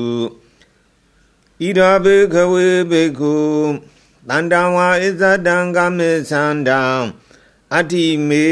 [1.63, 3.35] ဣဒာဘေခဝေဘေခု
[4.29, 6.81] တန္တံဝါဣဇတံကမေသန္တံ
[7.75, 8.45] အတ္တိမေ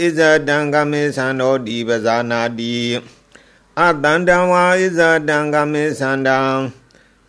[0.00, 2.76] ဣဇတံကမေသန္တောတိပဇာနာတိ
[3.80, 6.40] အတန္တံဝါဣဇတံကမေသန္တံ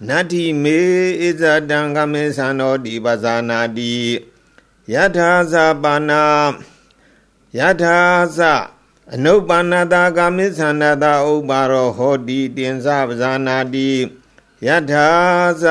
[0.07, 0.79] နတ္တိမေ
[1.21, 3.95] ဣဇတံကမေသန္တောတိပဇာနာတိ
[4.93, 6.12] ယထာဇပါဏ
[7.57, 7.99] ယထာ
[8.38, 8.39] သ
[9.13, 13.89] အနုပ္ပန္နတာကာမိသန္နတာဥပ္ပါရောဟောတိတင်္စပဇာနာတိ
[14.65, 15.07] ယထာ
[15.62, 15.65] သ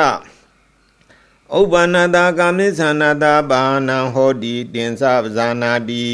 [1.55, 6.07] ဥပ္ပန္နတာကာမိသန္နတာဘာနံဟောတိတင်္စပဇာနာတိ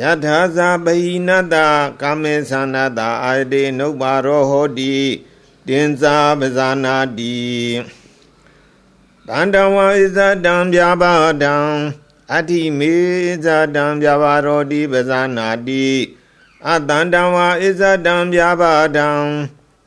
[0.00, 1.68] ယထာသဗဟိနတာ
[2.00, 4.96] ကာမေသန္နတာအာယတိနုပ္ပါရောဟောတိ
[5.68, 6.04] တင်္စ
[6.40, 7.36] ပဇာနာတိ
[9.28, 11.56] တန္တဝဣဇတံဗျာပါဒံ
[12.32, 12.94] အတ္တိမေ
[13.44, 15.86] ဇာတံဗျာပါရောတိပဇာနာတိ
[16.68, 19.10] အတန္တံဝါဣဇတံဗျာပါဒံ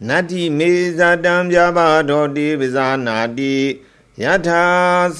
[0.07, 3.55] နတ္တိမေဇာတံဗျာပါရောတိပဇာနာတိ
[4.23, 4.65] ယထာ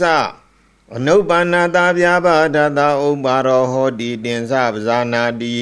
[0.02, 0.04] သ
[0.96, 5.58] အနုပ္ပန္နတာဗျာပါဒတာဥပ္ပါရောဟောတိတင်္စပဇာနာတိ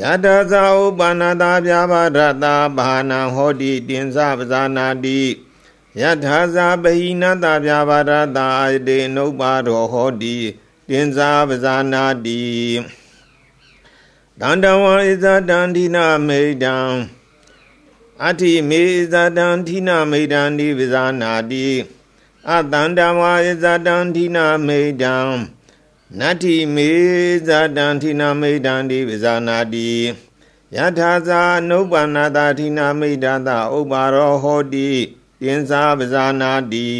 [0.00, 5.20] ယထာသဥပ္ပန္နတာဗျာပါဒတာဘာနာဟောတိတင်္စပဇာနာတိ
[6.00, 10.36] ယထာဇာပဟိနတဗျာပါဒတာအတေနုပ္ပါရောဟောတိ
[10.88, 12.42] တင်္စာပဇာနာတိ
[14.40, 16.76] တန္တဝံဣဇတံဓိနာမေတံ
[18.22, 21.68] အဋ္ဌိမေဣဇတံဓိနာမေတံဒီပဇာနာတိ
[22.52, 25.16] အတန္တဝါဣဇတံဓိနာမေတံ
[26.18, 26.90] နတ္ထိမေ
[27.46, 29.90] ဇတံဓိနာမေတံဒီပဇာနာတိ
[30.76, 34.90] ယထာဇာနုပ္ပန္နတာဓိနာမေတ္တာဥပ္ပါရောဟောတိ
[35.40, 36.90] တင်္စာပဇာနာတိ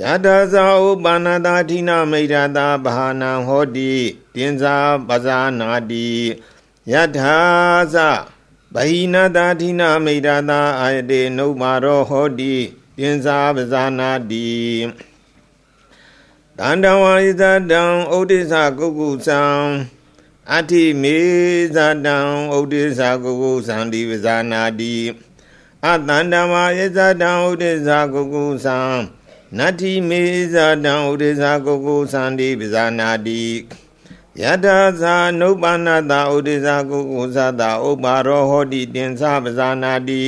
[0.00, 3.92] ယတဇာဥပန္နတာဌိနမိတ်တာဘာနံဟောတိ
[4.34, 4.76] တင်္စာ
[5.08, 6.08] ပဇာနာတိ
[6.92, 7.38] ယထာ
[7.94, 7.96] ဇ
[8.74, 12.56] ဗဟိနတာဌိနမိတ်တာအာယတေနုမာရောဟောတိ
[12.98, 14.48] တင်္စာပဇာနာတိ
[16.58, 19.42] တန္တဝါဣဇတံဩဒိသကုက္ကုသံ
[20.52, 21.18] အဋ္ဌိမေ
[21.74, 22.16] ဇတံ
[22.54, 24.96] ဩဒိသကုက္ကုသံဒီပဇာနာတိ
[25.86, 28.78] အတန္တမယေဇတံဥဒိဇာကုကုသံ
[29.58, 30.22] နတ္ထိမေ
[30.54, 33.44] ဇတံဥဒိဇာကုကုသံတိပဇာနာတိ
[34.40, 40.22] ယထာဇာနုပ္ပန္နတာဥဒိဇာကုကုသတာဥပ္ပါရောဟောတိတင်္စပဇာနာတိ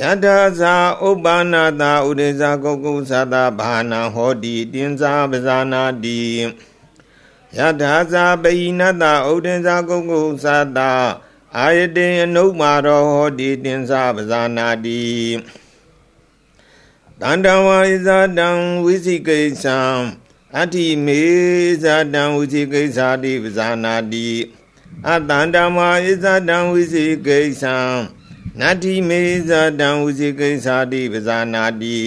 [0.00, 0.74] ယထာဇာ
[1.06, 6.22] ဥပ္ပန္နတာဥဒိဇာကုကုသတာဘာနာဟောတိတင်္စပဇာနာတိ
[7.56, 10.44] ယထာဇာပိဏတဥဒိဇာကုကုသ
[10.76, 10.92] တာ
[11.56, 15.04] အာယတေအနုမာရောဟောတိတင်္စပဇာနာတိ
[17.20, 18.48] တန္တဝါဣဇတံ
[18.84, 19.78] ဝိသိကိစ္ဆံ
[20.56, 21.22] အဋ္ဌိမေ
[21.82, 24.28] ဇတံဝိသိကိစ္ဆာတိပဇာနာတိ
[25.08, 27.76] အတန္တမဣဇတံဝိသိကိစ္ဆံ
[28.60, 31.98] နတ္ထိမေဇတံဝိသိကိစ္ဆာတိပဇာနာတိ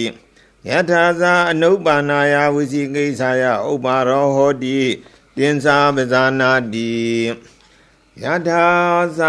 [0.68, 4.78] ယထာဇာအနုပ္ပန္နာယဝိသိကိစ္ဆာယဥပ္ပါရောဟောတိ
[5.36, 6.92] တင်္စာပဇာနာတိ
[8.22, 8.66] ယထာ
[9.18, 9.20] သ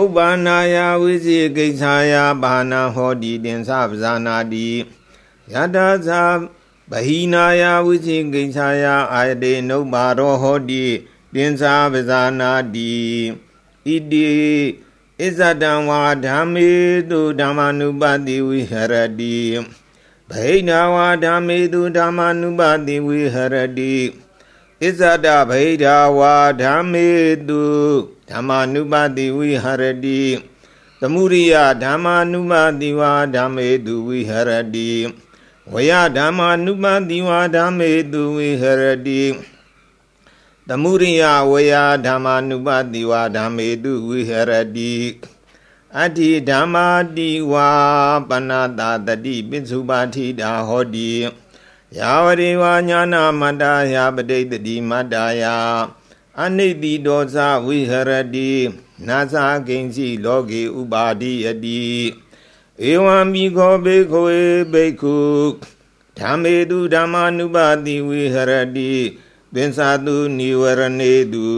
[0.00, 4.68] ဥပ္ပန္နာယဝိဇိကိစ္ဆာယဘာနာဟောတိတင်္စပဇာနာတိ
[5.52, 6.10] ယထာသ
[6.90, 10.84] ဗဟိနာယဝိဇိကိစ္ဆာယအာယတေနုပ္ပါရောဟောတိ
[11.34, 12.92] တင်္စပဇာနာတိ
[13.86, 14.28] ဣတိ
[15.22, 16.70] ဣဇတံဝါဓမ္မေ
[17.10, 19.38] တုဓမ္မနုပါတိဝိဟရတိ
[20.30, 23.94] ဗိဏဝါဓမ္မေတုဓမ္မနုပါတိဝိဟရတိ
[24.80, 27.08] ဣဇဒဗိဓာဝါဓမ္မေ
[27.48, 27.64] တု
[28.30, 30.22] ဓမ္မနုပါတိဝိဟရတိ
[31.00, 34.90] သမုရိယဓမ္မာနုပါတိဝါဓမ္မေတုဝိဟရတိ
[35.72, 39.22] ဝယဓမ္မာနုပါတိဝါဓမ္မေတုဝိဟရတိ
[40.68, 41.72] သမုရိယဝယ
[42.06, 44.94] ဓမ္မာနုပါတိဝါဓမ္မေတုဝိဟရတိ
[45.98, 47.70] အတ္တိဓမ္မာတိဝါ
[48.28, 51.12] ပဏတာတတိပိစုပါထိတာဟောတိ
[51.98, 55.56] ယာဝရိဝါညာနာမတ္တယာပဋိတတိမတ္တယာ
[56.42, 58.52] အနိတိဒောဇဝိဟရတိ
[59.08, 59.34] နာသ
[59.68, 61.82] ကိဉ္စီလောကေဥပါတိယတိ
[62.90, 64.38] ဧဝံမိခောဘေခွေ
[64.72, 65.18] ဘိက္ခု
[66.18, 68.94] ဓမ္မေတုဓမ္မာနုပါတိဝိဟရတိ
[69.56, 71.48] ပင်စာတုနိဝရဏေတု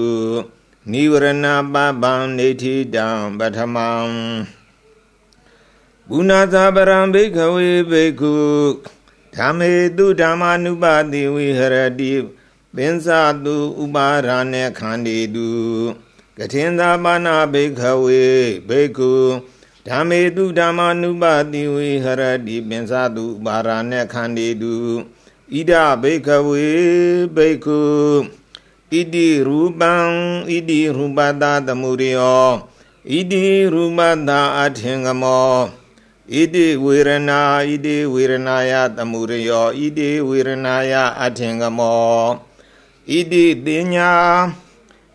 [0.93, 3.07] နိဝရဏပပံနေတိတံ
[3.39, 3.91] ပထမံ
[6.09, 8.35] ဘုနာသာပရံဘိခဝေဘိက္ခု
[9.37, 12.13] ဓမ္မေတုဓမ္မာနုပါတိဝိဟရတိ
[12.77, 15.51] ပင်စာတုဥပါရณေခန္ဒီတု
[16.39, 18.25] ကထင်သာပါဏဘိခဝေ
[18.69, 19.13] ဘိက္ခု
[19.89, 24.75] ဓမ္မေတုဓမ္မာနုပါတိဝိဟရတိပင်စာတုဥပါရณေခန္ဒီတု
[25.55, 26.69] ဣဒဘိခဝေ
[27.37, 27.81] ဘိက္ခု
[28.91, 29.93] ဣတိရူပံ
[30.49, 32.49] ဣတိရူပတာသမုရိယော
[33.11, 35.57] ဣတိရူပတာအထင်ကမော
[36.35, 42.27] ဣတိဝေရဏာဣတိဝေရဏာယသမုရိယောဣတိဝေရဏာယအထင်ကမော
[43.11, 44.13] ဣတိတင်ညာ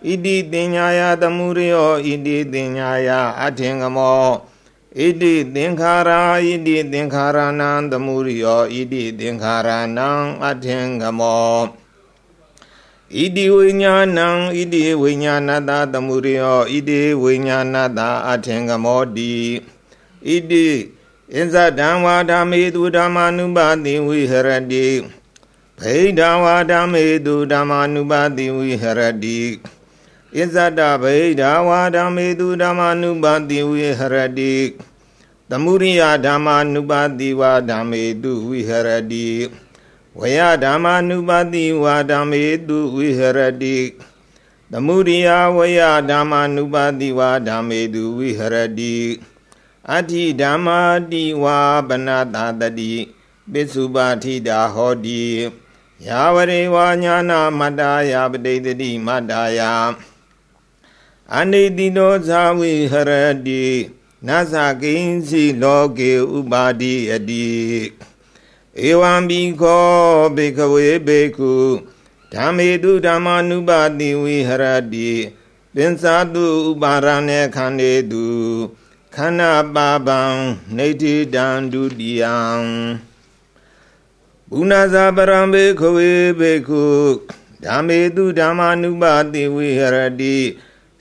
[0.08, 3.10] ဣတိတင်ညာယသမုရိယောဣတိတင်ညာယ
[3.44, 4.26] အထင်ကမော
[5.00, 10.10] ဣတိသင်္ခါရာဣတိသင်္ခါရဏံသမုရိယောဣတိသင်္ခါရဏံ
[10.48, 11.62] အထင်ကမော
[13.18, 18.00] ဣတိဝိညာဏံဣတိဝိညာဏတသမုရိယောဣတိဝိညာဏတ
[18.30, 19.34] အထင်ကမောတိ
[20.28, 20.68] ဣတိ
[21.34, 24.88] ဣဇဓမ္ဝါဓမ္မေတုဓမ္မာနုပါတိဝိဟရတိ
[25.80, 29.40] ဗိဓဝါဓမ္မေတုဓမ္မာနုပါတိဝိဟရတိ
[30.38, 34.56] ဣဇတဗိဓဝါဓမ္မေတုဓမ္မာနုပါတိဝိဟရတိ
[35.50, 39.28] သမုရိယဓမ္မာနုပါတိဝါဓမ္မေတုဝိဟရတိ
[40.20, 43.78] ဝယဓမ္မာနုပါတိဝါဓမ္မေတုဝိဟရတိ
[44.72, 48.98] သမုရိယဝယဓမ္မာနုပါတိဝါဓမ္မေတုဝိဟရတိ
[49.90, 50.80] အဋ္ဌိဓမ္မာ
[51.12, 52.94] တိဝါပနတာတတိ
[53.52, 55.24] ပိစုပါထိတာဟောတိ
[56.08, 59.72] ယာဝရေဝါညာနာမတ္တယာပတိတတိမတ္တယာ
[61.40, 63.12] အနိတိတောဇာဝိဟရ
[63.48, 63.66] တိ
[64.28, 67.50] နသကိဉ္စီလောကေဥပါတိယတိ
[68.88, 69.90] ဧဝံဘိခော
[70.36, 71.54] ဘေကဝေဘေကု
[72.34, 75.12] ဓမ္မေတုဓမ္မာနုပါတိဝိဟရတိ
[75.76, 78.28] ပင်စာတုဥပါရณေခန္တေတု
[79.16, 80.22] ခန္ဓာပါပံ
[80.78, 82.38] နေတိတံဒုတိယံ
[84.52, 86.86] ဘုနာဇာပရံဘေခဝေဘေကု
[87.66, 90.38] ဓမ္မေတုဓမ္မာနုပါတိဝိဟရတိ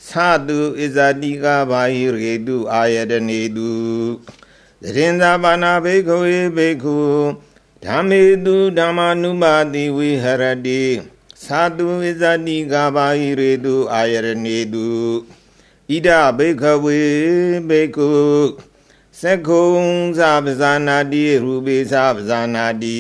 [0.08, 3.70] သတုဣဇတိကဘာဟိရေတုအာယတနေတု
[4.82, 6.98] သရင်သာပါဏဘေခဝေဘေခု
[7.84, 10.82] ဓမ္မေတုဓမ္မာနုပါတိဝိဟရတိ
[11.44, 14.88] သတုဣဇတိကဘာဟိရေတုအာယရနေတု
[15.90, 16.08] ဣဒ
[16.38, 17.00] ဘေခဝေ
[17.68, 18.10] ဘေခု
[19.20, 19.84] သက္ခုံ
[20.18, 22.98] သပဇာနာတိရူပိသပဇာနာတိ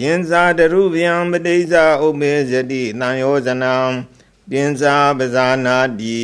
[0.00, 1.74] ယင်ဇာတရုဗျံပတိစ္ဆ
[2.04, 3.74] ဥပ္ပေဇတိတံယောဇနံ
[4.52, 6.20] တင်စာပဇာနာတိ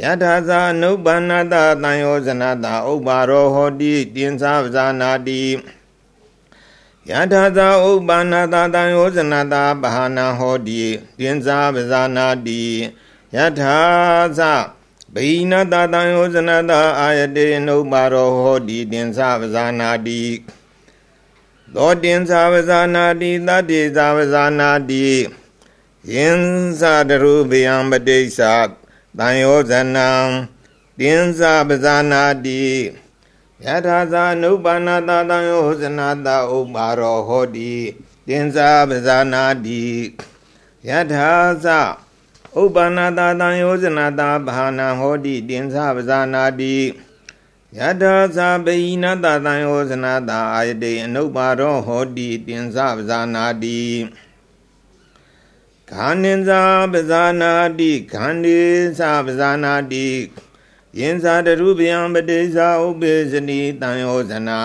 [0.00, 5.42] ယထာဇာနုပ္ပန္နတတံယောဇနတဥပ္ပါရောဟောတိတင်စာပဇာနာတိ
[7.08, 10.82] ယထာဇာဥပ္ပန္နတတံယောဇနတပဟာနာဟောတိ
[11.18, 12.62] တင်စာပဇာနာတိ
[13.36, 13.78] ယထာ
[14.38, 14.40] ဇ
[15.14, 20.22] ဗိနတတံယောဇနတအာယတေနုပ္ပါရောဟောတိတင်စာပဇာနာတိ
[21.74, 25.06] သောတင်စာပဇာနာတိတတ္တိစာပဇာနာတိ
[26.10, 28.40] ယင်္ဇတရုပယံပတိစ္ဆ
[29.18, 30.10] တံယောဇနံ
[30.98, 32.64] တင်္ဇပဇာနာတိ
[33.64, 37.72] ယထာဇာနုပန္နတတံယောဇနတဥပ္ပါရောဟောတိ
[38.28, 39.84] တင်္ဇပဇာနာတိ
[40.88, 41.30] ယထာ
[41.64, 41.66] ဇ
[42.60, 46.76] ဥပ္ပန္နတတံယောဇနတဘာနာဟောတိတင်္ဇပဇာနာတိ
[47.78, 53.80] ယထာဇဗိနတတံယောဇနတအာယတိအနုပ္ပါရောဟောတိတင်္ဇပဇာနာတိ
[55.96, 58.60] ခန္နိဇာပဇာနာတိခန္ဒီ
[58.98, 60.08] သပဇာနာတိ
[60.98, 64.62] ယင်္ဇာတရုပယံပတိဇာဥပိစနိတံယောဇနံ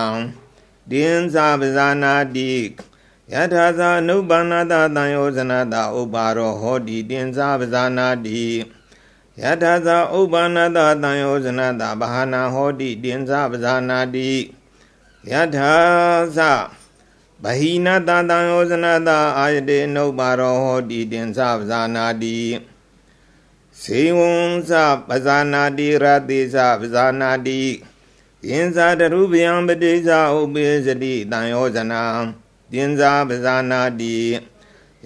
[0.92, 2.54] တင်္ဇာပဇာနာတိ
[3.34, 8.44] ယထာဇာနုပ္ပန္နတတံယောဇနတဥပ္ပါရောဟောတိတင်္ဇာပဇာနာတိ
[9.42, 14.32] ယယထာဇာဥပ္ပန္နတတံယောဇနတဘာနာဟောတိတင်္ဇပဇာနာတိ
[15.32, 15.74] ယထာ
[16.36, 16.40] ဇ
[17.44, 22.38] ဗဟိနတတံယောဇနတအာယတေနုပါရောဟောတိတင်္ဇပဇာနာတိ
[23.82, 24.32] စေဝံ
[24.70, 24.72] ဇ
[25.08, 27.62] ပဇာနာတိရတိဇပဇာနာတိ
[28.50, 32.02] ယင်္ဇတရုပယံပတိဇဥပိစတိတံယောဇနာ
[32.72, 34.16] တင်္ဇပဇာနာတိ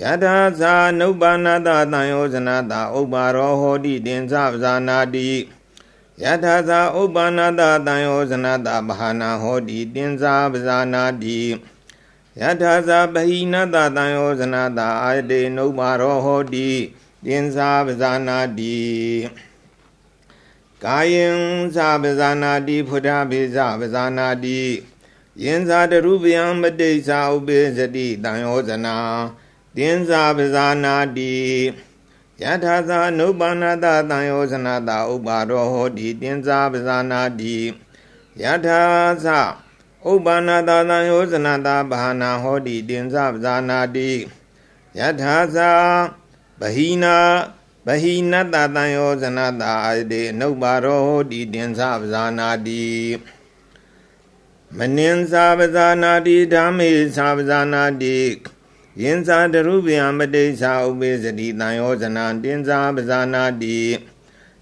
[0.02, 5.30] ယထာဇာနုပ္ပန္နတတံယောဇနတဥပ္ပါရောဟောတိတင်္ဇပဇာနာတိ
[6.24, 11.39] ယထာဇာဥပ္ပန္နတတံယောဇနတဘာနာဟောတိတင်္ဇပဇာနာတိ
[12.39, 16.70] ယထာဇာပဟိနတတံယောဇနတအာယတေနုပ္ပါရောဟောတိ
[17.26, 18.80] တင်္ဇပဇာနာတိ
[20.84, 21.28] ကာယံ
[21.76, 24.62] ဇာပဇာနာတိဖုဒ္ဓပိဇာပဇာနာတိ
[25.44, 28.96] ယင်ဇာတရုပယံမတိဇာဥပိစတိတံယောဇနာ
[29.78, 31.36] တင်္ဇာပဇာနာတိ
[32.41, 37.56] ယထာဇာနုပ္ပန္နတတံယောဇနာတဥပ္ပါရောဟောတိတင်္ဇာပဇာနာတိ
[38.41, 38.82] ယထာ
[39.26, 39.39] ဇာ
[40.10, 44.12] ဥပ္ပန္နတတံယောဇနာတဘာနာဟောတိတင်္ဇာပဇာနာတိ
[44.98, 45.72] ယထာဇာ
[46.62, 47.18] ဗဟိနာ
[47.88, 52.86] ဗဟိနတတံယောဇနာတအာတေအနုပ္ပါရောဟောတိတင်္ဇာပဇာနာတိ
[54.78, 58.18] မနင်းစာပဇာနာတိဓမ္မေစာပဇာနာတိ
[59.02, 63.78] ယင်္ဇာတရုပယမတိစ္ဆာဥပိစတိတံယောဇနာတင်္ဇာပဇာနာတိ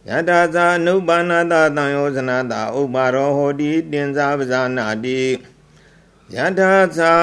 [0.10, 5.22] ယထာဇာနုပ္ပန္နတတံယောဇနာတဥပ္ပါရောဟောတိတင်္ဇာပဇာနာတိ
[6.36, 7.13] ယထာဇာ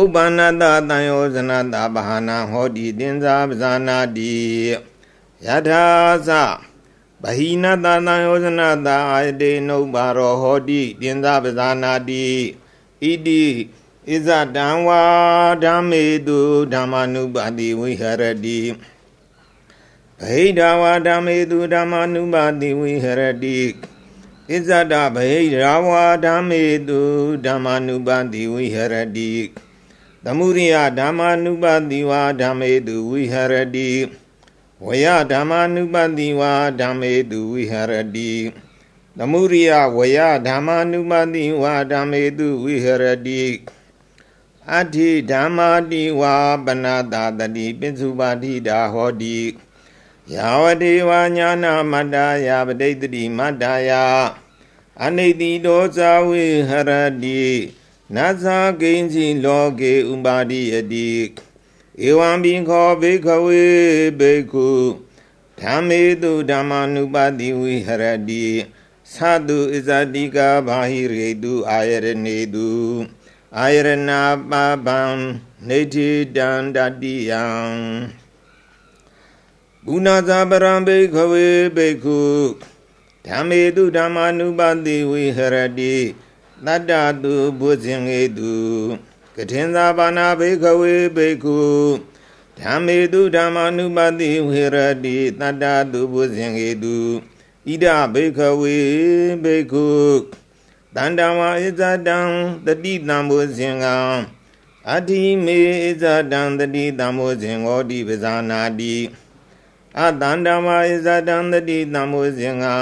[0.00, 4.34] ဥပ္ပန္နတတံယောဇနာတဘာနာဟောတိတင်္ဇာပဇာနာတိ
[5.46, 5.84] ယထာ
[6.28, 6.42] ဇာ
[7.22, 12.26] ဗဟိနတတံယောဇနာတအာယတေနုပ္ပါရောဟောတိတင်္ဇာပဇာနာတိ
[13.02, 13.42] ဣတိ
[14.08, 15.02] ဣဇတံဝါ
[15.64, 16.38] ဓမ္မေတု
[16.72, 18.58] ဓမ္မနုပါတိဝိဟရတိ
[20.20, 23.58] ဗဟိတဝါဓမ္မေတုဓမ္မနုပါတိဝိဟရတိ
[24.48, 27.00] ဣဇတဗဟိရာဝါဓမ္မေတု
[27.46, 29.32] ဓမ္မနုပါတိဝိဟရတိ
[30.24, 33.90] သမုရိယဓမ္မနုပါတိဝါဓမ္မေတုဝိဟရတိ
[34.86, 38.32] ဝယဓမ္မနုပါတိဝါဓမ္မေတုဝိဟရတိ
[39.18, 43.42] သမုရိယဝယဓမ္မနုပါတိဝါဓမ္မေတုဝိဟရတိ
[44.72, 49.36] အဋ္ဌိဓမ္မာတိဝါပနတာတတိပိစုပါတိတာဟောတိ
[50.34, 52.16] ယာဝတိဝါညာနာမတ္တ
[52.46, 54.04] ယာပဋိတတိမတ္တယာ
[55.04, 56.90] အနိတိတောဇာဝိဟရ
[57.24, 57.42] တိ
[58.14, 58.44] နသ
[58.80, 61.10] ကိဉ္စီလောကေဥပါတိယတိ
[62.06, 63.64] ဧဝံဘိခောဘေခဝေ
[64.20, 64.70] ဘေကု
[65.60, 68.46] ဓမ္မေတုဓမ္မာနုပါတိဝိဟရတိ
[69.14, 69.16] သ
[69.48, 72.70] တုဣဇတိကာဘာဟိရေတုအာယရဏေတု
[73.58, 74.10] အာယရဏ
[74.50, 74.52] ပ
[74.86, 75.00] ပံ
[75.68, 77.44] နေတိတံတတိယံ
[79.88, 82.20] ကုဏဇာပရံဘိခဝေဘိက္ခု
[83.26, 85.94] ဓမ္မေတုဓမ္မာနုပတိဝိဟရတိ
[86.66, 88.56] တတ္တတုဘုဇင်ေတု
[89.36, 91.58] ကထင်သာပါဏဘိခဝေဘိက္ခု
[92.60, 96.96] ဓမ္မေတုဓမ္မာနုပတိဝိဟရတိတတ္တတုဘုဇင်ေတု
[97.68, 98.78] ဣဒဘိခဝေ
[99.44, 99.88] ဘိက္ခု
[100.96, 102.18] တန္တဝါဣဇတံ
[102.66, 103.96] တတိတံဘောဇင်ကံ
[104.88, 108.94] အတ္တိမေဣဇတံတတိတံဘောဇင်ဟောတိပဇာနာတိ
[109.98, 112.76] အတန္တဝါဣဇတံတတိတံဘောဇင်ကံ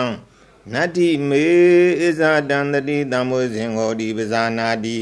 [0.72, 1.44] နတ္တိမေ
[2.00, 4.98] ဣဇတံတတိတံဘောဇင်ဟောတိပဇာနာတိ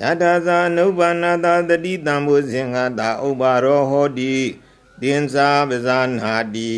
[0.00, 4.34] ယထာဇာနုပ္ပန္နတာတတိတံဘောဇင်ကတာဥပ္ပါရောဟောတိ
[5.02, 6.72] တင်္စာပဇာနာတိ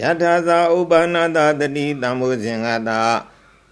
[0.00, 3.02] ယထာဇာဥပ္ပန္နတာတတိတံဘောဇင်ကတာ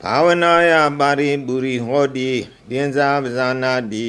[0.00, 2.30] ဘာဝနာယပါရိပူရိဟောတိ
[2.70, 4.08] တင်္ဇာပဇာနာတိ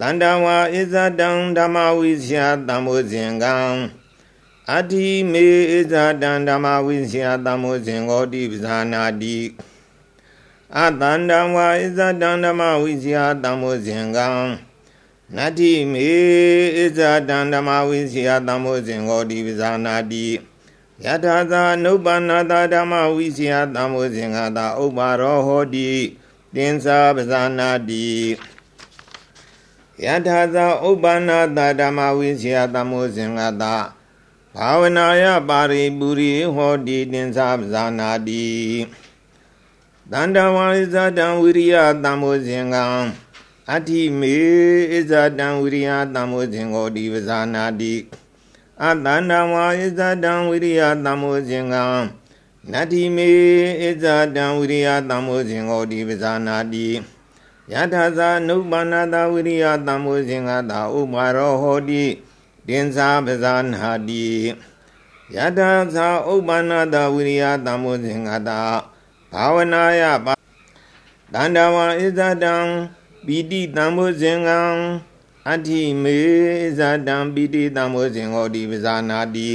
[0.00, 3.54] တန္တဝါဣဇတံဓမ္မဝိဇယတံမိုဇင်ကံ
[4.74, 9.38] အတ္တိမေဣဇတံဓမ္မဝိဇယတံမိုဇင်ဟောတိပဇာနာတိ
[10.76, 14.26] အတန္တဝါဣဇတံဓမ္မဝိဇယတံမိုဇင်ကံ
[15.36, 16.10] နတ္တိမေ
[16.76, 20.26] ဣဇတံဓမ္မဝိဇယတံမိုဇင်ဟောတိပဇာနာတိ
[21.04, 25.90] ယထာသာနုပ္ပန္နတာဓမ္မဝိစီယတံမောဇင်္ဂတာဥပ္ပါရောဟောတိ
[26.54, 28.08] တင်္စာပဇာနာတိ
[30.04, 33.74] ယထာသာဥပ္ပန္နတာဓမ္မဝိစီယတံမောဇင်္ဂတာ
[34.56, 38.46] ဘာဝနာယပါရိပူရိဟောတိတင်္စာပဇာနာတိ
[40.12, 42.84] တန္တဝါဣဇတံဝိရိယတံမောဇင်္ဂံ
[43.70, 44.36] အဋ္ဌိမေ
[44.92, 47.94] ဣဇတံဝိရိယတံမောဇင်္ဂောတိပဇာနာတိ
[48.84, 51.84] အတန္တဝါဣဇတံဝိရိယတံမောဇင်ကံ
[52.72, 53.30] နတ္တိမေ
[53.82, 54.04] ဣဇ
[54.36, 56.88] တံဝိရိယတံမောဇင်ဟောတိပဇာနာတိ
[57.72, 62.04] ယထာဇာနုပ္ပန္နတဝိရိယတံမောဇင်ကတာဥပါရောဟောတိ
[62.70, 64.24] တင်္စာပဇာနာတိ
[65.34, 68.60] ယယထာသာဥပ္ပန္နတဝိရိယတမောဇင်္ဂတာ
[69.32, 70.34] ဘာဝနာယပါ
[71.34, 72.54] တန္တဝံဣဇတံ
[73.26, 74.60] ပိတိတမောဇင်္ဂံ
[75.48, 76.18] အဋ္ဌိမေ
[76.60, 79.50] ဣဇတံပိတိတမောဇင်္ဂောတိပဇာနာတိ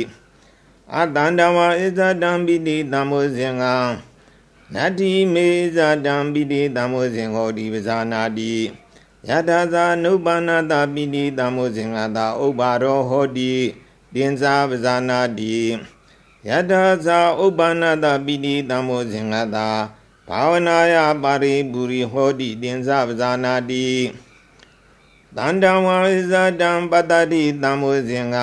[0.95, 3.75] အတန္တဝံဣဇတံပိတိတမောဇင်္ဂံ
[4.73, 8.53] နတ္တိမေဣဇတံပိတိတမောဇင်္ဂောတိပဇာနာတိ
[9.29, 13.53] ယထာသာနုပ္ပန္နတပိတိတမောဇင်္ဂတာဥပ္ပါရောဟောတိ
[14.13, 15.57] တင်္စာပဇာနာတိ
[16.47, 19.69] ယထာသာဥပ္ပန္နတပိတိတမောဇင်္ဂတာ
[20.27, 23.87] ဘာဝနာယပါရိပူရိဟောတိတင်္စာပဇာနာတိ
[25.37, 28.37] တန္တဝါဣဇတံပတ္တိတမောဇင်္ဂ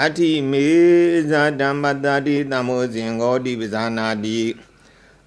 [0.00, 0.66] အဋ္ဌိမေ
[1.14, 4.40] ဣဇတံပတ္တိတမောဇင်္ဂောတိပဇာနာတိ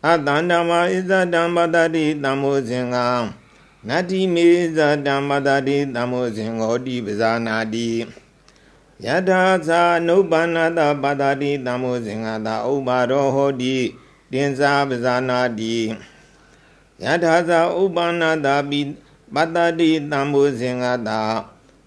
[0.08, 2.98] အတန္တဝါဣဇတံပတ္တိတမောဇင်္ဂ
[3.90, 7.90] နတ္တိမေဇတံပတ္တိတမောဇင်္ဂောတိပဇာနာတိ
[9.06, 13.76] ယထာသာနုပ္ပန္နတပတ္တိတမောဇင်္ဂတာဥပ္ပါရောဟောတိ
[14.32, 15.76] တင်္စာပဇာနာတိ
[17.04, 18.80] ယထာသာဥပ္ပန္နတပိ
[19.36, 21.22] ပတ္တိတမောဇင်္ဂတာ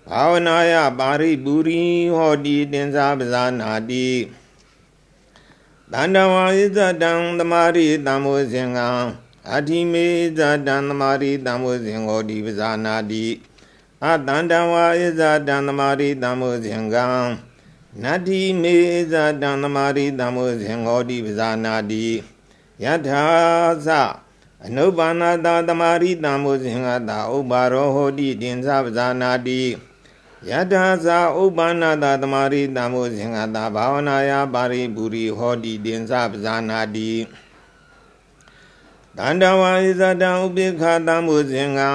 [0.08, 1.82] ဘာဝနာယပါရိပူရိ
[2.16, 4.08] ဟောတိတင်္စာပဇာနာတိ
[5.92, 8.88] တန္တဝါဣဇတံသမာရိတမောဇင်္ဂံ
[9.52, 10.06] အဋ္ဌိမေ
[10.38, 13.24] ဇတံသမာရိတမောဇင်္ဂောတိပဇာနာတိ
[14.04, 17.04] အတန္တဝါဣဇတံသမာရိတမောဇင်္ဂံ
[18.02, 18.76] နတ္တိမေ
[19.12, 22.06] ဇတံသမာရိတမောဇင်္ဂောတိပဇာနာတိ
[22.84, 23.24] ယထာ
[23.86, 23.88] သ
[24.66, 29.62] အနုပါဏတာသမာရိတမောဇင်္ဂတာဥပ္ပါရောဟောတိတင်္စပဇာနာတိ
[30.50, 31.08] ယထာသ
[31.42, 37.10] ဥပ္ပန္နတာသမာရိတမောဇင်္ဂတာဘာဝနာယပါရိပူရိဟောတိတင်္စပဇာနာတိ
[39.18, 41.90] တန္တဝါဣဇတံဥပိခာတမောဇင်္ဂံ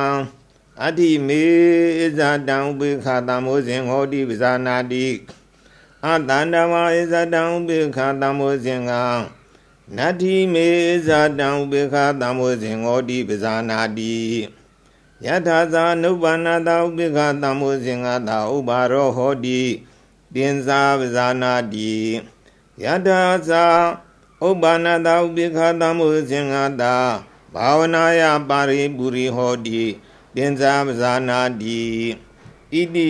[0.81, 1.43] အဋ္ဌိမေ
[1.99, 5.07] ဣဇတံဥပိခာတမောဇင်္ဟောတိပဇာနာတိ
[6.05, 9.03] အတန္တဝါဣဇတံဥပိခာတမောဇင်္ဂံ
[9.97, 11.09] နတ္ထိမေဣဇ
[11.39, 14.17] တံဥပိခာတမောဇင်္ဟောတိပဇာနာတိ
[15.25, 19.61] ယထာသာနုပ္ပန္နတဥပိခာတမောဇင်္ဂတာဥပါရောဟောတိ
[20.33, 21.93] တင်္စာပဇာနာတိ
[22.83, 23.65] ယထာသာ
[24.47, 26.95] ဥပ္ပန္နတဥပိခာတမောဇင်္ဂတာ
[27.53, 29.81] ဘာဝနာယပါရိပူရိဟောတိ
[30.35, 31.81] တင်္စာပဇာနာတိ
[32.71, 33.09] ဣတိ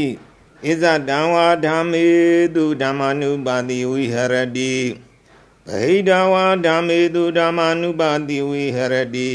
[0.64, 2.08] ဣဇတံဝါဓမ္မေ
[2.56, 4.74] တုဓမ္မနုပါတိဝိဟရတိ
[5.66, 9.32] ဗဟိတဝါဓမ္မေတုဓမ္မနုပါတိဝိဟရတိ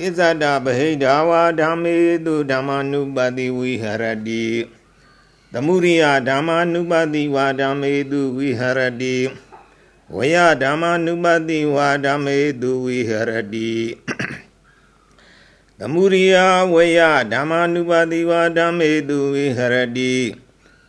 [0.00, 1.96] ဣဇဒဗဟိတဝါဓမ္မေ
[2.26, 4.44] တုဓမ္မနုပါတိဝိဟရတိ
[5.52, 9.16] သမုရိယဓမ္မနုပါတိဝါဓမ္မေတုဝိဟရတိ
[10.16, 13.72] ဝယဓမ္မနုပါတိဝါဓမ္မေတုဝိဟရတိ
[15.78, 16.36] သမုရိယ
[16.74, 17.00] ဝယ
[17.32, 20.16] ဓမ္မာနုပါတိဝါဓမ္မေတုဝိဟရတိ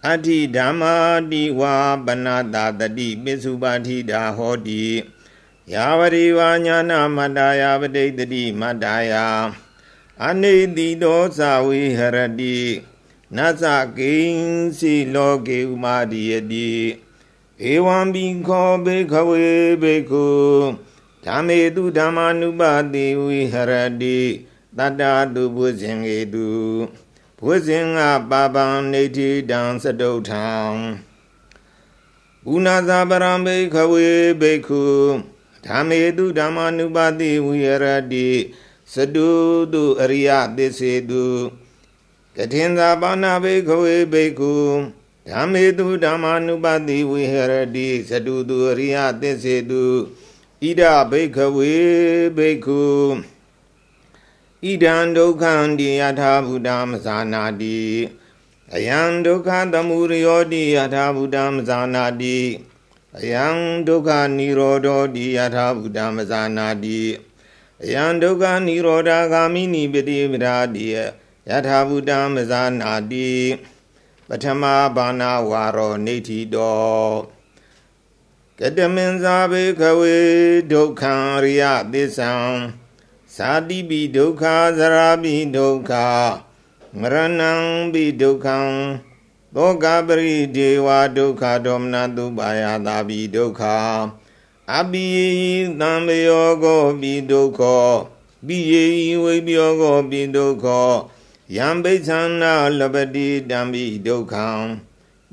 [0.06, 0.96] အဋ္ဌိဓမ္မာ
[1.32, 4.86] တိဝါပနာတာတတိပိစုပါတိတာဟောတိ
[5.74, 9.28] ယာဝရိဝါညာနာမတ္တယာပဋိတတိမတ္တယာ
[10.28, 12.58] အနိတိတောသဝိဟရတိ
[13.38, 13.64] နသ
[13.98, 16.70] ကိဉ္စီလောကေဥမာတိယတိ
[17.68, 19.48] ဧဝံဘိခောဘေခဝေ
[19.82, 20.28] ဘေခု
[21.26, 24.20] ဓမ္မေတုဓမ္မာနုပါတိဝိဟရတိ
[24.78, 25.02] တတ္တ
[25.36, 26.50] တုဘုဇင်ေတု
[27.40, 30.48] ဘုဇင်ငါပါပံနေတိတံသတုထံ
[32.46, 34.08] ဘုနာဇာပရံဘေခဝေ
[34.42, 34.84] ဘေခု
[35.66, 37.68] ဓမ္မေတုဓမ္မာနုပါတိဝိရ
[38.14, 38.30] တိ
[38.94, 39.30] သတု
[39.74, 41.26] တုအရိယသစ္စေတု
[42.36, 44.54] ကထင်သာပါဏဘေခဝေဘေခု
[45.30, 49.86] ဓမ္မေတုဓမ္မာနုပါတိဝိဟရတိသတုတုအရိယသစ္စေတု
[50.62, 51.76] ဣဒဘိခဝေ
[52.38, 52.84] ဘေခု
[54.66, 57.80] ဣဒံဒုက္ခံတိယထာဘုဒ္ဓမဇာနာတိ
[58.76, 62.40] အယံဒုက္ခသမုရယောတိယထာဘုဒ္ဓမဇာနာတိ
[63.18, 63.46] အယံ
[63.88, 67.02] ဒုက္ခនិရောဓောတိယထာဘုဒ္ဓမဇာနာတိ
[67.84, 70.86] အယံဒုက္ခនិရောဓဂာမိနိပတိပဒါတိ
[71.50, 73.30] ယထာဘုဒ္ဓမဇာနာတိ
[74.32, 74.64] ပထမ
[74.96, 76.80] ဘာနာဝါရောနေတိတော
[78.60, 80.18] ကတမင်္ဇာဘေခဝေ
[80.72, 81.14] ဒုက္ခံ
[81.44, 81.64] ရိယ
[81.94, 82.32] သစ္ဆံ
[83.36, 84.44] သာတိပိဒုက္ခ
[84.78, 85.92] သရာပိဒုက္ခ
[87.00, 87.54] မရဏံ
[87.94, 88.60] ပိဒုက္ခံ
[89.56, 93.62] သောကပရိဒေဝဒုက္ခဒေါမနတုပါယတာပိဒုက္ခ
[94.76, 95.08] အပိ
[95.80, 97.62] သံမယောကောပိဒုက္ခ
[98.48, 98.86] ပိယေ
[99.24, 100.66] ဝိပယောကောပိဒုက္ခ
[101.56, 102.10] ယံဘိသ
[102.42, 104.50] နာလပတိတံပိဒုက္ခံ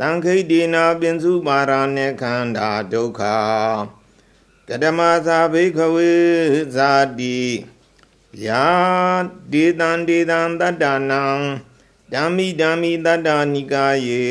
[0.01, 3.23] တံခိတေနာပင်စုပါရณေခန္ဓာဒုက္ခ
[4.69, 6.13] ကတမသာဘိခဝေ
[6.75, 7.41] ဇာတိ
[8.47, 8.67] ယာ
[9.53, 11.25] ဒေတံဒေတံတတ္တနံ
[12.13, 14.27] ဓမ္မိဓမ္မိတတ္တနိကာယေ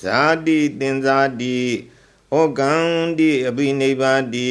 [0.00, 1.58] ဇာတိသင်္ဇာတိ
[2.34, 2.72] ဩကံ
[3.18, 4.50] တိအဘိနိဗ္ဗာတိ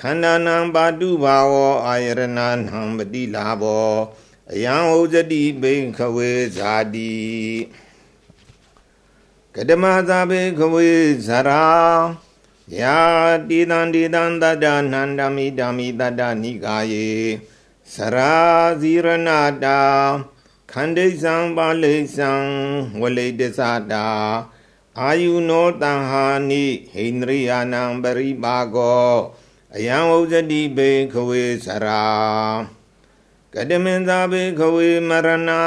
[0.00, 1.54] ခန္ဓာနံပါတုဘာဝ
[1.86, 3.94] အာယရဏနံပတိလာဘော
[4.52, 7.14] အယံဥဇတိဘိခဝေဇာတိ
[9.54, 10.90] ကတမသာဘိခဝေ
[11.26, 11.64] ဇရာ
[12.78, 12.98] ယာ
[13.48, 17.10] တိတံတိတံတတ္တနန္ဒမိဓမ္မိတတ္တနိကာယေ
[17.94, 18.34] စရာ
[18.80, 19.30] ဇီရဏ
[19.64, 19.80] တာ
[20.72, 22.30] ခန္ဒိသံပါဠိသံ
[23.00, 23.60] ဝလိတ္တသ
[23.92, 24.08] တာ
[25.00, 29.14] အာယုနောတံဟာနိဟိန္ဒရိယာနံပရိပါကော
[29.74, 32.04] အယံဥဇတိဘေခဝေစရာ
[33.56, 35.64] ကတမင်သာဘေခဝေမရဏံ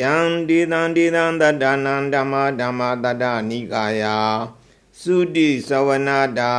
[0.00, 0.14] ယံ
[0.48, 4.04] ဒီတံဒီတံတတ္တနံဓမ္မဓမ္မတတ္တနိကာယ
[5.00, 6.54] သုတိသဝနာတာ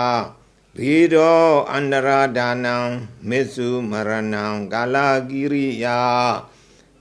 [0.77, 2.75] ဘီရောအန္တရာဒါနံ
[3.29, 4.95] မေစုမရဏံကာလ
[5.29, 6.01] ကိရိယာ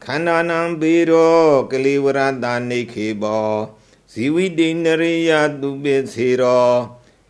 [0.05, 3.53] ခန္ဓာနံဘီရောကလိဝရတနိခေဘော
[4.13, 5.31] ဇီဝိတိနရိယ
[5.61, 6.71] သူပိစေရော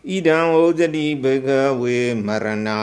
[0.09, 1.49] ဣဒံဩဇတိဘဂ
[1.81, 2.81] ဝေမရဏံ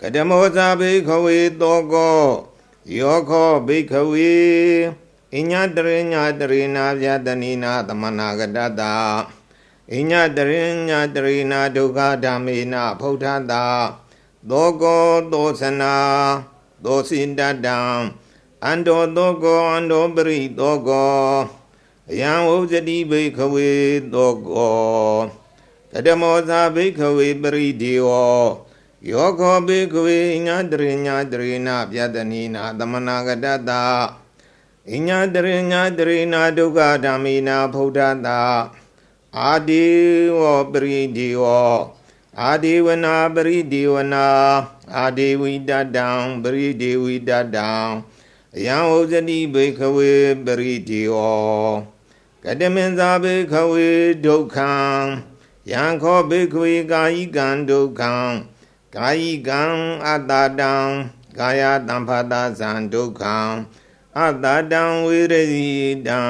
[0.00, 2.22] ကတမောဇာဘိခဝေတောကော
[2.96, 4.34] ယောခောဘိခဝေ
[5.36, 8.94] အညတရညတရိနာဗျာတနိနာသမနာကတတာ
[9.94, 10.54] အညတရ
[10.88, 13.64] ညတရိနာဒုက္ခဓမ္မေနဖုဋ္ဌတာ
[14.50, 15.94] သောကောသောသနာ
[16.84, 17.78] သောစိတတံ
[18.64, 21.12] အန္တောသောကောအန္တောပရိသောကော
[22.10, 23.70] အယံဝုဇတိဘိခဝေ
[24.12, 25.18] သောကော
[25.92, 28.08] ကတမောသာဘိခဝေပရိဒီဝ
[29.06, 33.82] ယောခောဘိခဝေညတရိညတရိနာပြတနိနာသမနာကတတာ
[34.92, 38.40] အညတရိညတရိနာဒုက္ခဓမ္မိနာဖုဒ္ဓတာ
[39.38, 39.86] အာဒီ
[40.38, 40.40] ဝ
[40.72, 41.44] ပရိဒီဝ
[42.40, 44.26] အာဒီဝနာပရိဒီဝနာ
[44.96, 46.08] အာဒီဝိတတံ
[46.42, 47.70] ပရိဒီဝိတတံ
[48.56, 50.12] အယံဥဇတိဘိခဝေ
[50.44, 51.16] ပရိဒီဝ
[52.44, 53.88] ကတမင်္သာဘိခဝေ
[54.24, 54.74] ဒုက္ခံ
[55.70, 58.14] ယံခောဘိခဝေကာယိကံဒုက္ခံ
[58.96, 59.62] ကာယိကံ
[60.06, 60.74] အတ္တတံ
[61.38, 63.36] ကာယတံဖာတဇံဒုက္ခံ
[64.18, 65.68] အတ္တတံဝိရဇိ
[66.06, 66.20] တံ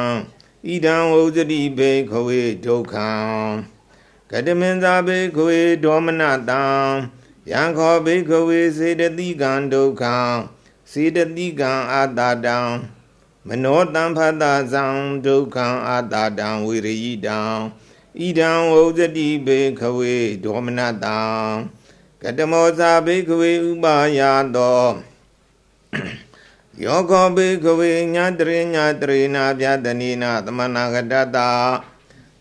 [0.66, 3.10] ဣဒံဝုဇတိဘေခဝေဒုက္ခံ
[4.30, 6.64] ကတမင်္သာဘေခဝေဒေါမနတံ
[7.50, 10.16] ယံခောဘေခဝေစေတတိကံဒုက္ခံ
[10.90, 12.58] စေတတိကံအတ္တတံ
[13.46, 14.84] မနောတံဖတဇံ
[15.26, 17.40] ဒုက္ခံအတ္တတံဝိရိယတံ
[18.20, 21.18] ဣဒံဝုဇတိဘေခဝေဒေါမနတံ
[22.22, 24.20] ကတမောဇာဘေခဝေဥပါယ
[24.56, 24.86] သော
[26.84, 31.50] ယောခောဘေခဝေညာတရိညာတရိနာပြတနိနာသမနာကတတာ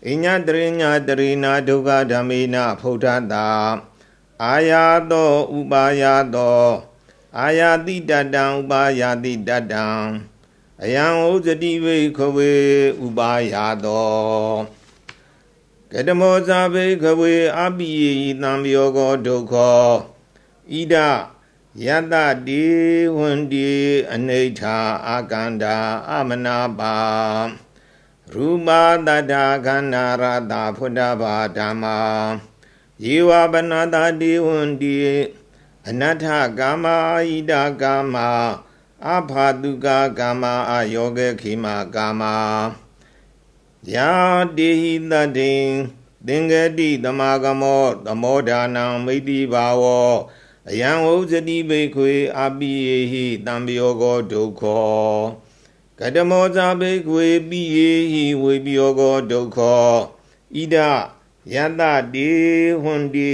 [0.08, 3.48] အညတရိညာတရိနာဒုက္ခဓမ္မိနာဖုဋ္ဌတာ
[4.44, 6.04] အာယာသောဥပါယ
[6.34, 6.66] သော
[7.38, 9.86] အာယာတိတတံဥပါယာတိတတံ
[10.82, 12.52] အယံဥဇတိဝိခဝေ
[13.04, 13.54] ဥပါယ
[13.84, 14.77] သော
[15.92, 19.88] ကတမောဇာဘိခဝေအပိယိသံယောကောဒုက္ခော
[20.72, 20.96] ဣဒ
[21.84, 22.14] ယတ
[22.46, 22.64] တိ
[23.16, 23.70] ဝန္တိ
[24.12, 25.76] အနိဋ္ဌာအာကန္တာ
[26.10, 26.96] အမနာပါ
[28.32, 28.68] ရူပ
[29.06, 31.98] တတ္ထာခန္ဓာရတာဖုဒ္ဓဘာဓမ္မာ
[33.04, 34.96] ယေဝပနာတတိဝန္တိ
[35.88, 36.26] အနတ္ထ
[36.58, 36.86] ကာမ
[37.28, 38.16] ဣဒကာမ
[39.06, 39.86] အဖာတုက
[40.18, 42.22] ကာမအယောဂခိမကာမ
[43.94, 44.10] ယာ
[44.56, 45.54] တိဟိတတိ
[46.26, 50.14] သင်္ကတိသမာကမော သမောဒါနံမိတိဘာဝော
[50.68, 55.18] အယံဝုဇတိဘိခွေအပိယေဟိတံပယောကောဒုက္ခော
[55.98, 59.90] ကတမောဇာဘိခွေပိယေဟိဝေပယောကောဒုက္ခော
[60.54, 60.76] ဣဒ
[61.54, 61.82] ယတ
[62.14, 62.30] တိ
[62.82, 63.32] ဟွန်တိ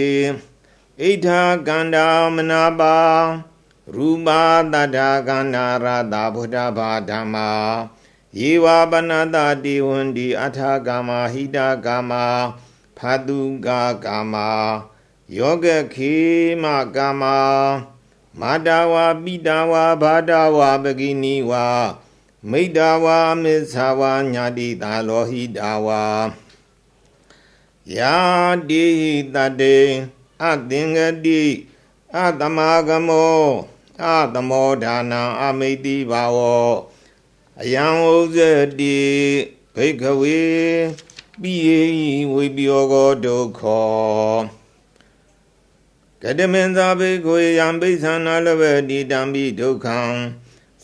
[1.00, 2.98] ဣထာကန္တာမနာပါ
[3.94, 4.28] ရူပ
[4.72, 7.50] တတ္ထာကန္နာရတာဗုဒ္ဓဘာဓမ္မာ
[8.38, 12.12] ယေဝပနတတိဝန္တိအထာကာမဟိတကာမ
[12.98, 14.34] ဖတုကာကာမ
[15.36, 16.14] ယောဂခေ
[16.62, 16.64] မ
[16.96, 17.22] ကာမ
[18.40, 21.66] မာတာဝါပိတာဝါဘာတာဝါပကိနီဝါ
[22.50, 26.02] မိတ္တာဝါမစ္ဆာဝါညာတိတာလောဟိတာဝါ
[27.96, 28.16] ယာ
[28.68, 28.86] တိ
[29.34, 29.78] တတေ
[30.42, 31.42] အသင်္ဂတိ
[32.16, 32.58] အတမ
[32.88, 33.44] ဂမော
[34.02, 34.04] အ
[34.34, 36.70] သမောဒါနံအမိတိဘာဝော
[37.62, 38.38] အယံဥဇ
[38.80, 38.98] တိ
[39.74, 40.42] ဘိကဝေ
[41.40, 41.82] ပိယေ
[42.32, 44.38] ဝိပယောကောဒုက္ခော
[46.22, 50.00] ကတမင်္သာဘိကဝေယံဘိသနာလဝတိတံပိဒုက္ခံ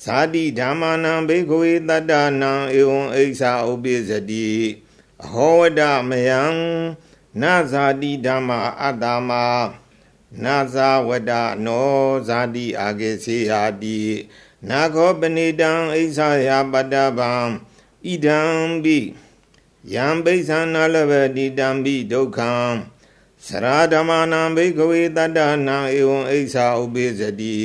[0.03, 4.49] ဇာတိဓမ္မာနံဘိကဝေတတ္တနံဧဝံအိဋ္ဌာဥပိစတိ
[5.25, 6.43] အဟောဝဒမယံ
[7.41, 7.43] န
[7.73, 9.31] ဇာတိဓမ္မာအတ္တမ
[10.45, 11.33] နာဇာဝဒ
[11.66, 11.91] နော
[12.29, 14.01] ဇာတိအာဂေစီဟာတိ
[14.69, 17.33] နာခောပဏိတံအိဋ္ဌာယပတ္တဗံ
[18.07, 18.41] ဣဒံ
[18.85, 18.99] ပိ
[19.95, 22.55] ယံပိဿာနာလဘတိတံပိဒုက္ခံ
[23.47, 25.39] စရာဓမ္မနာဘိကဝေတတ္တ
[25.69, 27.59] နာဧဝံအိသဥပိစတိ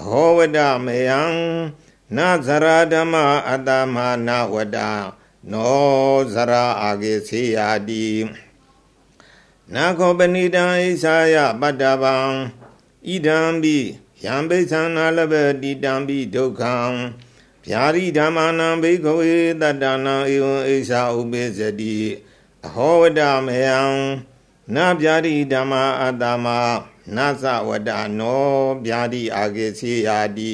[0.00, 1.22] အဟောဝဒမယံ
[2.16, 3.14] နဇရာဓမ္မ
[3.48, 4.78] အတ္တမနာဝဒ
[5.52, 8.08] နောဇရာအာဂေစီယာတိ
[9.74, 12.16] နာခောပဏိတံဣသယပတ္တဗံ
[13.08, 13.78] ဣဒံပိ
[14.24, 16.76] ယံပိသနာလဘတိတံပိဒုက္ခံ
[17.64, 21.96] ဗျာရိဓမ္မနံဘိကဝေတတ္တနာဧဝံဣသဥပိစတိ
[22.66, 23.80] အဟောဝဒမယံ
[24.74, 26.46] နဗျာတိဓမ္မာအတ္တမ
[27.16, 28.48] နသဝတ္တနော
[28.86, 30.52] ဗျာတိအာဂေစီယာတိ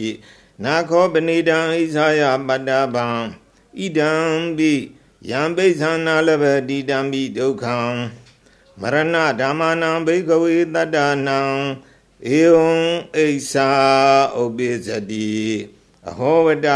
[0.65, 3.07] နာခောပဏိတံဣသယပတ္တဗံ
[3.81, 4.13] ဣဒံ
[4.57, 4.73] ပိ
[5.31, 7.79] ယံပိသနာလဘတိတံပိဒုက္ခံ
[8.81, 8.97] မရ
[9.41, 10.97] ဏဓမ္မနံဘိကဝေတတ္တ
[11.27, 11.41] နံ
[12.33, 12.71] ဧဝံ
[13.17, 13.71] အိသာ
[14.41, 15.33] ဥပိစတိ
[16.09, 16.69] အဟောဝတ္တ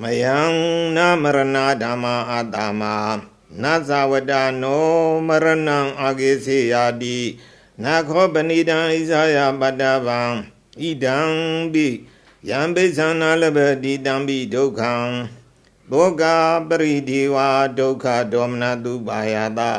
[0.00, 0.38] မယံ
[0.96, 2.82] နာမရဏဓမ္မာအတ္တမ
[3.62, 4.32] နသဝတ
[4.62, 4.86] နော
[5.26, 7.18] မရဏံအာဂေစေယာတိ
[7.82, 10.20] နာခောပဏိတံဣဇာယပတ္တဗံ
[10.80, 11.18] ဣဒံ
[11.72, 11.86] ပိ
[12.48, 14.94] ယံပိသနာလဘတိတံပိဒုက္ခံ
[15.90, 16.22] ဘောဂ
[16.68, 17.36] ပရိဒီဝ
[17.78, 19.70] ဒုက္ခဒေါမနတုပါယတာ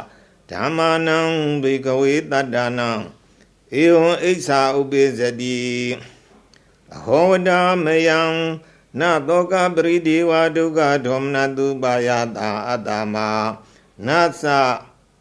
[0.49, 1.19] ဓမ္မာနံ
[1.63, 2.91] ဘိကဝေတတ္တနံ
[3.79, 5.59] ဧဝံအိစ္ဆာဥပိစတိ
[6.95, 7.49] အဟောဝဒ
[7.85, 8.21] မယံ
[8.99, 13.15] နသောကပရိဒီဝဒုက္ခဒေါမနတုပါယတာအတ္တမ
[14.07, 14.09] န
[14.41, 14.45] သ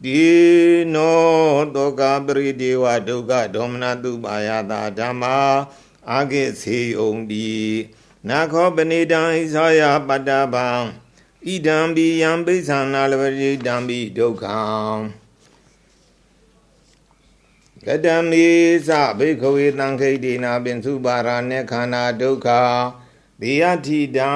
[0.03, 0.23] ဒီ
[0.93, 1.21] နော
[1.75, 5.37] သောကပရိဒီဝဒုက္ခဒေါမနတုပါယတာဓမ္မာ
[6.11, 7.51] အာဂိစေယုံတိ
[8.29, 10.67] နာခောပဏိတံဣဇာယပတ္တဗံ
[11.47, 15.20] ဣဒံပိယံပိဿာနာလပရိတံပိဒုက္ခံ
[17.86, 18.46] ကတမေ
[18.88, 22.48] သဘိခဝေတံခိတိနာပင်စုပါရณေခန္ဓာဒုက္ခ
[23.40, 24.32] တိယတိတံ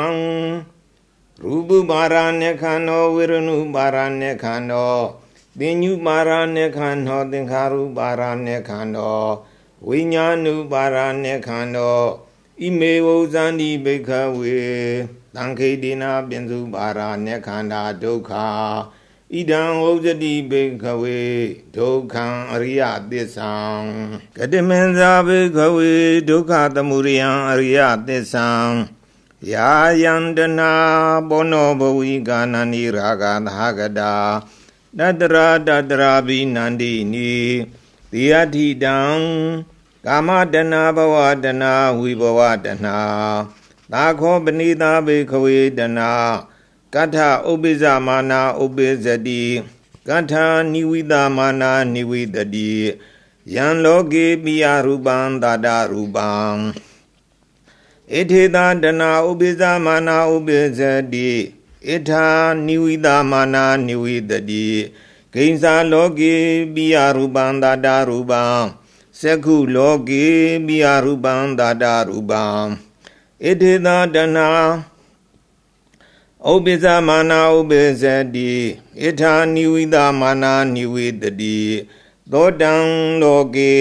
[1.43, 4.97] ရူပပါရณေခန္ဓောဝေရဏုပါရณေခန္ဓော
[5.59, 9.23] သင်ညုပါရณေခန္ဓောသင်္ခါရုပါရณေခန္ဓော
[9.89, 12.01] ဝိညာဏုပါရณေခန္ဓော
[12.63, 14.57] ဣမေဝုဇန္တိဘိခဝေ
[15.37, 18.33] တံခိတိနာပင်စုပါရณေခန္ဓာဒုက္ခ
[19.34, 21.22] ဣဒံဝုဇတိဘိခဝေ
[21.76, 23.54] ဒုက္ခံအရိယသစ္ဆံ
[24.38, 25.94] ကတိမင်္ဇာဘိခဝေ
[26.30, 28.50] ဒုက္ခသမုရိယံအရိယသစ္ဆံ
[29.52, 29.72] ယာ
[30.02, 30.74] ယန္တနာ
[31.30, 34.14] ဘောနောဘဝိကာနန္ဒီရာဂသဟကတာ
[35.00, 37.36] တတရာတတရာဘိနန္ဒီနီ
[38.12, 39.00] တိယတိတံ
[40.06, 41.64] ကာမတဏဘဝတဏ
[42.00, 42.88] ဝိဘဝတဏ
[43.92, 46.00] သာခောပဏိတာဘိခဝေတဏ
[46.96, 47.18] ကထ
[47.50, 49.44] ဥပိ္ပဇမာနာဥပိဇတိ
[50.08, 50.34] ကထ
[50.74, 52.74] နိဝိတမာနာနိဝိတတိ
[53.54, 56.30] ယံလောကေပိယရူပံသာဒရူပံ
[58.14, 60.80] ဣထေသာတနာဥပိ္ပဇမာနာဥပိဇ
[61.14, 61.30] တိ
[61.88, 62.28] ဣထာ
[62.68, 64.68] နိဝိတမာနာနိဝိတတိ
[65.34, 66.36] ဂိဉ္စာလောကေ
[66.74, 68.44] ပိယရူပံသာဒရူပံ
[69.20, 70.26] သက္ခုလောကေ
[70.66, 72.44] ပိယရူပံသာဒရူပံ
[73.44, 74.50] ဣထေသာတနာ
[76.52, 78.04] ဥပိ္ပဇမာနာဥပိ္ပဇ
[78.36, 78.52] တိ
[79.02, 81.60] ဣထာနိဝိတမာနာနိဝိတတိ
[82.32, 82.74] သောတံ
[83.22, 83.74] လောကေ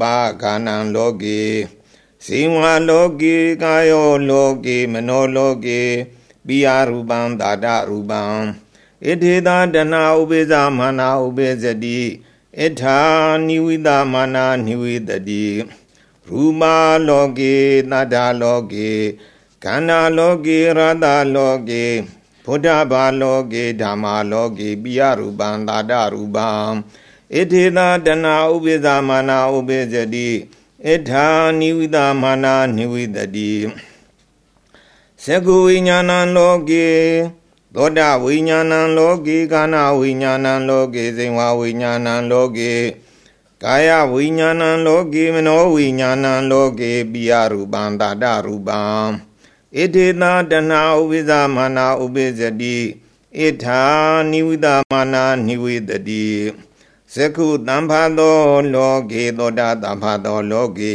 [0.00, 1.40] ပါခာနံလောကေ
[2.24, 2.54] ဇိဝ
[2.88, 5.82] လောကေကာယောလောကေမနောလောကေ
[6.46, 8.22] ပိယရူပံသာဒရူပံ
[9.04, 12.00] ဣထေသာတနာဥပိ္ပဇမာနာဥပိ္ပဇတိ
[12.58, 12.98] ဣထာ
[13.46, 15.46] နိဝိတမာနာနိဝိတတိ
[16.28, 16.76] ရူမာ
[17.08, 17.54] လောကေ
[17.90, 18.92] သတ္တလောကေ
[19.64, 21.84] ခန္ဓာလောကေရတလောကေ
[22.44, 26.48] ဘုဒ္ဓဘာလောကေဓမ္မာလောကေပိယရူပံသာဒရူပံ
[27.34, 30.28] ဣထေသာတနာဥပိ္ပဇာမာနာဥပိဇတိ
[30.86, 31.26] ဣထာ
[31.58, 33.52] နိဝိတာမာနာနိဝိတတိ
[35.24, 36.88] သကုဝိညာဏံလောကေ
[37.74, 42.74] သောတာဝိညာဏံလောကေကာနဝိညာဏံလောကေဇိဝဝိညာဏံလောကေ
[43.62, 49.27] ကာယဝိညာဏံလောကေမနောဝိညာဏံလောကေပိယရူပံတာတရူပံ
[49.76, 52.76] ဣတိနာတနာဥပိသမာနာဥပိစတိ
[53.36, 53.82] ဣထာ
[54.30, 56.26] နိဝိတမာနာနိဝိတတိ
[57.12, 58.38] သကုတံဖာသော
[58.74, 60.94] လောကေသောတာတံဖာသောလောကေ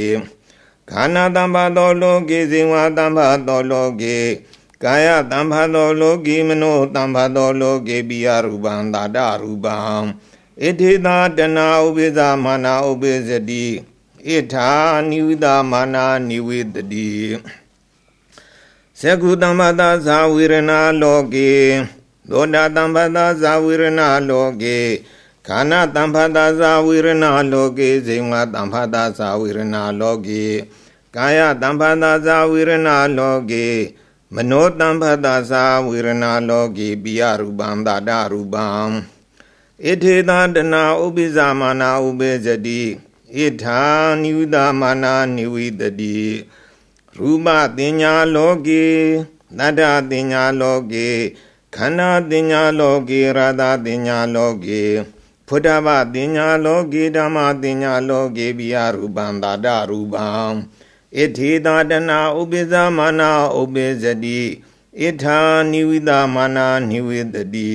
[0.89, 4.17] ခန္ဓာတံဖာသောလောကေဇိဝတံဖာသောလောကေ
[4.83, 9.77] ကာယတံဖာသောလောကေမနောတံဖာသောလောကေပိယရူပံတာတရူပံ
[10.61, 13.65] ဣတိသာတနာဥပိသမာနာဥပိစတိ
[14.27, 14.69] ဣထာ
[15.09, 17.09] နိဝိတမာနာနိဝိတတိ
[19.03, 21.53] သကုတမ္ပတဇာဝိရဏလောကေ
[22.29, 23.85] သောတာတမ္ပတဇာဝိရဏ
[24.29, 24.79] လောကေ
[25.47, 27.09] ခန္ဓာတမ္ပတဇာဝိရဏ
[27.53, 30.45] လောကေဇိဝတမ္ပတဇာဝိရဏလောကေ
[31.15, 32.71] ကာယတမ္ပတဇာဝိရဏ
[33.17, 33.67] လောကေ
[34.35, 42.81] မနောတံဖတ္တသာဝေရဏလောကေပိယရူပံတာတရူပံဣထေသတနာဥပိဇာမာနာဥပေဇတိ
[43.35, 43.81] ဣထာ
[44.21, 46.19] နိဝိဒမာနာနိဝိတတိ
[47.19, 47.47] ရူပ
[47.77, 48.85] တင်ညာလောကေ
[49.57, 51.09] နတ္တတင်ညာလောကေ
[51.75, 54.83] ခန္ဓာတင်ညာလောကေရာသတင်ညာလောကေ
[55.47, 60.27] ဖုဒ္ဓဘာတင်ညာလောကေဓမ္မတင်ညာလောကေပိယရူပံတာတရူပံ
[61.15, 64.41] ဣထေသာတနာဥပိသမာနာဥပိဇတိ
[65.01, 65.39] ဣထာ
[65.71, 67.71] နိဝိသမာနာနိဝိတတိ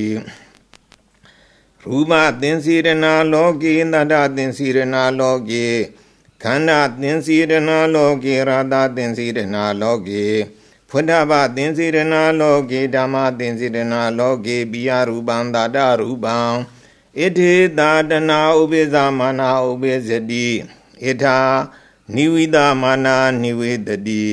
[1.85, 2.89] ရူပသင်္စီရဏ
[3.33, 5.67] လောကေတတသင်္စီရဏလောကေ
[6.43, 7.55] ခန္ဓာသင်္စီရဏ
[7.95, 9.41] လောကေရာသသင်္စီရဏ
[9.83, 10.27] လောကေ
[10.91, 16.37] ဖုဒ္ဓဘာသင်္စီရဏလောကေဓမ္မသင်္စီရဏလောကေပိယရူပံတတရူပံ
[17.19, 20.49] ဣထေသာတနာဥပိသမာနာဥပိဇတိ
[21.05, 21.39] ဣထာ
[22.15, 24.27] နိဝိဒမာနာနိဝေတတိ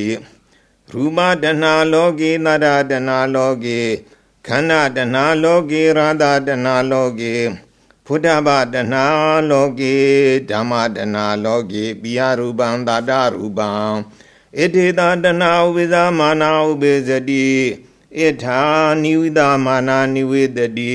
[0.91, 3.82] ရူပတဏလောကေနရတဏလောကေ
[4.47, 7.36] ခန္ဓာတဏလောကေရာသတဏလောကေ
[8.06, 8.95] ဖုဒ္ဓဘာတဏ
[9.49, 9.95] လောကေ
[10.49, 13.70] ဓမ္မတဏလောကေပိယရူပံတာတရူပံ
[14.58, 17.47] ဣတိတတဏဥပိသမာနာဥပိစတိ
[18.18, 18.62] ဣထာ
[19.03, 20.93] နိဝိဒမာနာနိဝေတတိ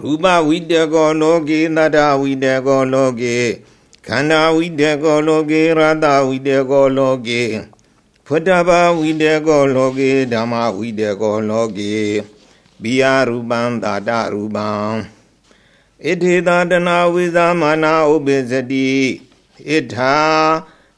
[0.00, 3.38] ရူပဝိတကောလောကေနတဝိတကောလောကေ
[4.06, 7.42] ခန္ဓာဝိတေကောလောကေရတဝိတေကောလောကေ
[8.26, 11.94] ဖုတ္တဘာဝိတေကောလောကေဓမ္မဝိတေကောလောကေ
[12.82, 14.68] ပိယရူပံတာတရူပံ
[16.06, 18.88] ဣထေသတနာဝိဇာမာနာဥပိစတိ
[19.68, 20.16] ဣထာ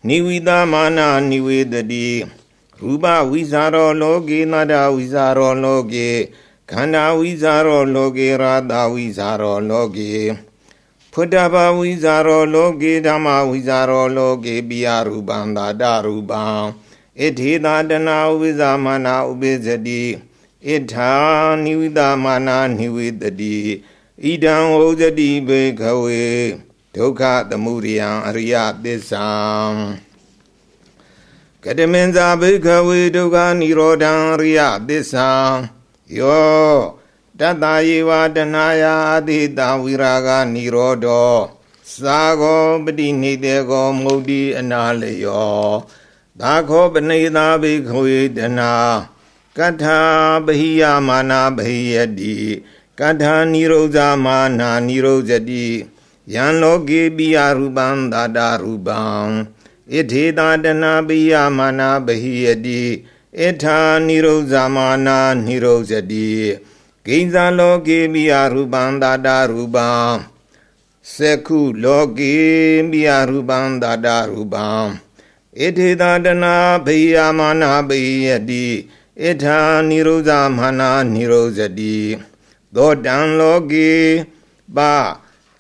[0.07, 2.09] နိဝိသမာနာနိဝေတတိ
[2.81, 6.09] ရူပဝိဇာရောလောကေနတဝိဇာရောလောကေ
[6.71, 10.13] ခန္ဓာဝိဇာရောလောကေရတဝိဇာရောလောကေ
[11.13, 16.43] ဖုဒ္ဓဘာဝိဇာရောလောကေဓမ္မဝိဇာရောလောကေပိယရူပံသာတရူပံ
[17.19, 20.03] ဣထေသာတနာဥပိဇာမနာဥပိဇတိ
[20.67, 21.13] ဣထာ
[21.65, 23.57] နိဝိတမာနာနိဝိတတိ
[24.25, 26.25] ဣဒံဟောဇတိဘေခဝေ
[26.95, 28.55] ဒုက္ခသမုဒယံအရိယ
[28.85, 29.29] သစ္ဆံ
[31.65, 35.29] ကတမင်္ဇာဘေခဝေဒုက္ခនិရောဓံအရိယသစ္ဆံ
[36.19, 36.75] ယော
[37.41, 41.35] တတ္တယေဝတဏယအတိတဝိရာဂនិရောဓော
[42.05, 45.65] သာဂောပတိနေတေကောမုတ်တိအနာလယော
[46.41, 48.73] သာခောပနေသာဘိခောေတနာ
[49.57, 50.01] ကထာ
[50.45, 52.37] ပဟိယမာနာပဟိယတိ
[53.01, 55.67] ကထာနိရောဇာမာနာနိရောဇတိ
[56.35, 59.01] ယံလောကေပိယရူပံသာတာရူပံ
[59.93, 62.83] ဣထေသာတနာပိယမာနာဘဟိယတိ
[63.39, 66.31] ဣထာနိရောဇာမာနာနိရောဇတိ
[67.07, 69.91] ကိဉ္ဇာလောကေပိယရူပံသာတာရူပံ
[71.15, 72.37] စကုလောကေ
[72.91, 74.67] ပိယရူပံသာတာရူပံ
[75.59, 76.55] ဣထေသာတနာ
[76.87, 78.67] ပိယမာနာဘဟိယတိ
[79.23, 81.99] ဣထာနိရောဇာမာနာနိရောဇတိ
[82.77, 83.93] သောတံလောကေ
[84.77, 84.95] ပါ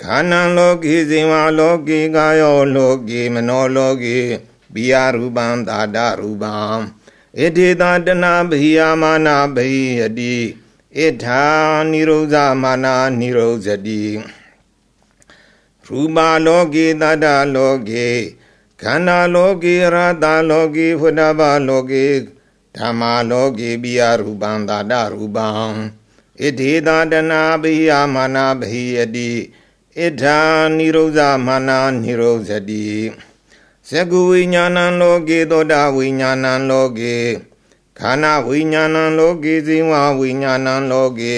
[0.02, 4.18] ခန္ဓာလောကေဇိဝလောကေကာယောလောကေမနောလောကေ
[4.72, 6.54] ပိယရူပံတာတာရူပံ
[7.38, 10.36] ဣထေသာတနာဘေယမာနာဘေယတိ
[10.96, 11.44] ဣထာ
[11.90, 14.02] နိရောဇမာနာနိရောဇတိ
[15.84, 18.08] ရူပလောကေတတလောကေ
[18.82, 22.06] ခန္ဓာလောကေရတလောကေဖုဒ္ဓဘာလောကေ
[22.76, 25.48] ဓမ္မာလောကေပိယရူပံတတရူပံ
[26.42, 29.30] ဣတိသာတနာပိယမာနာဘိယတိ
[29.98, 30.38] ဣထာ
[30.76, 32.86] နိရောဇမာနာနိရောဇတိ
[33.88, 37.16] သကုဝိညာဏံလောကေသောတာဝိညာဏံလောကေ
[37.98, 41.36] ခန္ဓာဝိညာဏံလောကေဇိဝဝိညာဏံလောကေ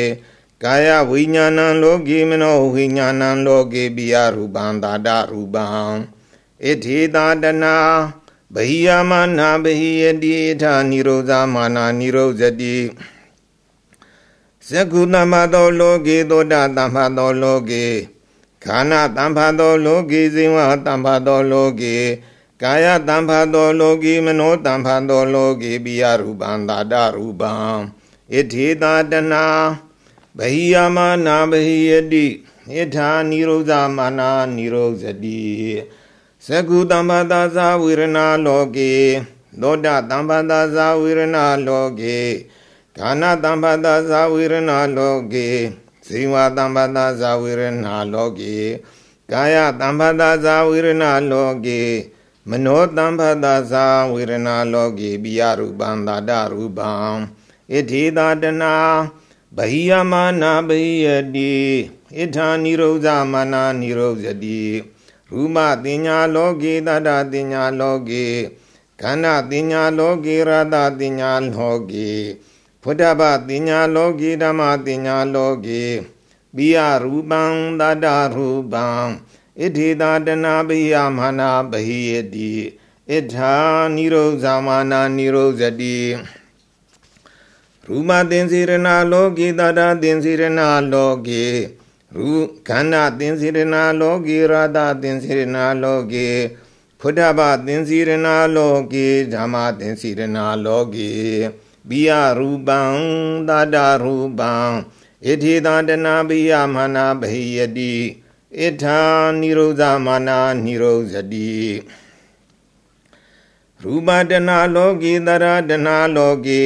[0.62, 5.66] ကာယဝိညာဏံလောကေမနောဝိညာဏံလောကေပိယရူပံသာတရူပံ
[6.64, 7.76] ဣတိသာတနာ
[8.54, 12.76] ဘိယမနာဘိယတိထာနိရောဇမာနာနိရောဇတိ
[14.68, 17.86] သကုတမသောလောကေသောတာတမ္ဖသောလောကေ
[18.64, 20.56] ခန္ဓာတမ္ဖသောလောကေဇိဝ
[20.86, 21.96] တမ္ဖသောလောကေ
[22.62, 27.52] ကာယတံဖတ်သောလောကီမနောတံဖတ်သောလောကီပိယရူပံသာတရူပံ
[28.32, 29.44] ဣတိတာတနာ
[30.38, 32.26] ဘဟိယမနာဘဟိယတိ
[32.70, 35.42] ဣထာနိရောဇမာနာနိရောဇတိ
[36.46, 38.94] သကုတံဖတ်သာဇဝေရဏလောကေ
[39.60, 41.36] သောတတံဖတ်သာဇဝေရဏ
[41.66, 42.18] လောကေ
[42.96, 44.56] ခန္ဓာတံဖတ်သာဇဝေရဏ
[44.96, 45.48] လောကေ
[46.06, 48.56] ဇိဝတံဖတ်သာဇဝေရဏလောကေ
[49.30, 51.82] ကာယတံဖတ်သာဇဝေရဏလောကေ
[52.50, 56.90] မနောတံဖတသာဝေရဏလောကေပိယရူပံသာတရူပံ
[57.72, 58.74] ဣတိသာတနာ
[59.56, 61.54] ဘဟိယမနာဘဟိယတိ
[62.16, 64.62] ဣထာနိရောဇမနာနိရောဇတိ
[65.30, 68.26] ရူမတင်ညာလောကေတတတင်ညာလောကေ
[69.00, 72.10] ခခန္ဓာတင်ညာလောကေရတတင်ညာလောကေ
[72.82, 75.84] ဖုဒ္ဓဘတင်ညာလောကေဓမ္မတင်ညာလောကေ
[76.56, 77.42] ပိယရူပံ
[77.80, 78.86] တတရူပံ
[79.60, 82.52] ဣတိတာတနာပိယမာနာဘဟိယတိ
[83.10, 83.54] ဣထာ
[83.94, 85.98] နိရောဇာမာနာနိရောဇတိ
[87.86, 90.60] ရူမသင်္စေရဏလောကေတတသင်္စေရဏ
[90.92, 91.44] လောကေ
[92.16, 92.28] ရူ
[92.68, 96.28] ခန္ဓာသင်္စေရဏလောကေရတသင်္စေရဏလောကေ
[97.00, 101.12] ဖုဒ္ဓဘသင်္စေရဏလောကေဓမ္မသင်္စေရဏလောကေ
[101.88, 102.80] ပိယရူပံ
[103.48, 104.52] တတရူပံ
[105.24, 107.94] ဣတိတတနာပိယမာနာဘဟိယတိ
[108.58, 109.00] ဣထာ
[109.40, 111.52] နိရောဇမာနာနိရောဇတိ
[113.82, 116.64] ရူပတနာလောကေတရတနာလောကေ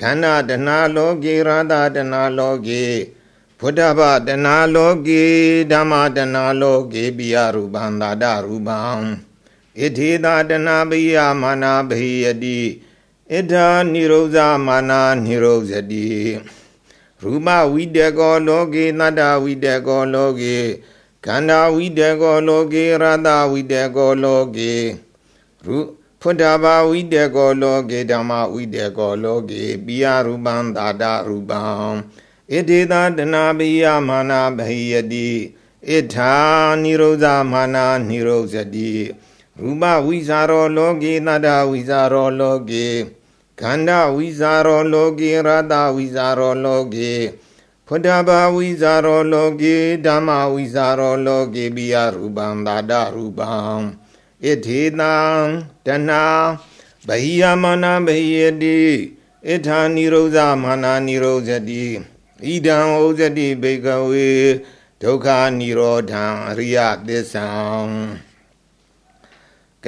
[0.00, 2.84] ခန္ဓာတနာလောကေရတတနာလောကေ
[3.60, 5.24] ဘုဒ္ဓဘာတနာလောကေ
[5.72, 8.80] ဓမ္မတနာလောကေပိယရူပံသာတရူပံ
[9.78, 12.60] ဣတိသာတနာပိယမာနာဘိယတိ
[13.34, 16.06] ဣဒာနိရောဇမာနာနိရောဇတိ
[17.22, 20.56] ရူပဝိတကောလောကေသတ္တဝိတကောလောကေ
[21.24, 24.72] ခန္ဓာဝိတကောလောကေရတဝိတကောလောကေ
[25.66, 25.76] ရူ
[26.20, 31.62] ဖွတ်တာဘာဝိတေကောလောကေဓမ္မဝိတေကောလောကေပိယရူပံသာတရူပံ
[32.50, 35.28] ဣတိသာတနာပိယမာနာဘဟိယတိ
[35.88, 36.34] ဣထာ
[36.82, 38.92] နိရောဇမာနာနိရောဇတိ
[39.60, 42.86] ရူပဝိဇာရောလောကေသတ္တဝိဇာရောလောကေ
[43.60, 45.38] ခန္ဓာဝိဇာရောလောကေရ
[45.72, 47.12] တဝိဇာရောလောကေ
[47.86, 49.76] ဖုဒ္ဓဘာဝိဇာရောလောကေ
[50.06, 53.52] ဓမ္မဝိဇာရောလောကေပိယရူပံသာတရူပံ
[54.44, 55.14] ဣထေတံ
[55.86, 56.10] တဏ
[57.06, 58.80] ဗဟိယမနာဗဟိယတိ
[59.48, 61.84] ဣထာနိရောဇမာနာနိရောဇတိ
[62.44, 64.30] ဣဒံဩဇတိဘေကဝေ
[65.02, 65.26] ဒုက္ခ
[65.58, 67.48] និရောဓံအရိယသစ္ဆံ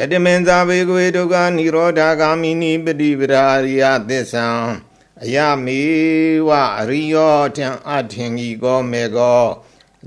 [0.00, 4.46] ကတမင်္ဇာဘေကဝေဒုက္ခនិရောဓဂာမိနိပတိပရာအရိယသစ္ဆံ
[5.22, 5.80] အယမေ
[6.48, 9.44] ဝအရိယောထံအထင်ကြီးကောမေကော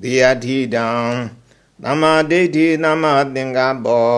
[0.01, 0.87] ဒီယတိတံ
[1.83, 4.13] သမ္မာဒိဋ္ဌိသမ္မာသင်္ကပ္ပော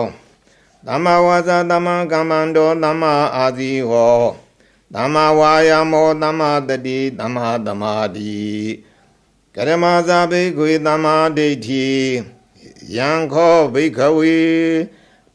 [0.86, 4.20] သမ္မာဝါစာသမ္မာကမ္မန္တောသမ္မာအာဇီဟော
[4.94, 8.42] သမ္မာဝါယာမောသမ္မာတတိသမ္မာသမာဓိ
[9.54, 11.88] ကရမဇာဘိခွေသမ္မာဒိဋ္ဌိ
[12.96, 14.38] ယံခောဘိခဝေ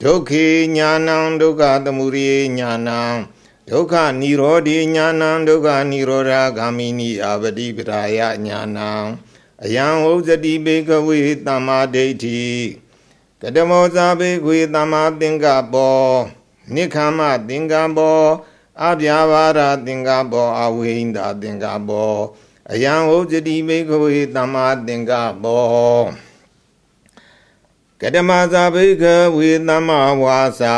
[0.02, 3.00] ဒုက္ခေညာနံဒုက္ခသမုရိညာနံ
[3.70, 8.90] ဒုက္ခនិရောဓိညာနံဒုက္ခនិရောဓဂ ामि နိအာပတိပရာယညာနံ
[9.62, 12.44] အယံဥဇတိဘေကဝေသမ္မာဒိဋ္ဌိ
[13.40, 15.98] ကတမောဇာဘေခွေသမ္မာသင်္ကပော
[16.74, 18.22] နိခမသင်္ကပော
[18.82, 22.14] အပြာဘာရသင်္ကပောအဝိဟိန္ဒသင်္ကပော
[22.72, 25.64] အယံဥဇတိဘေကဝေသမ္မာသင်္ကပော
[28.01, 30.75] ကတမဇာဘေကဝေသမ္မာဝါစာ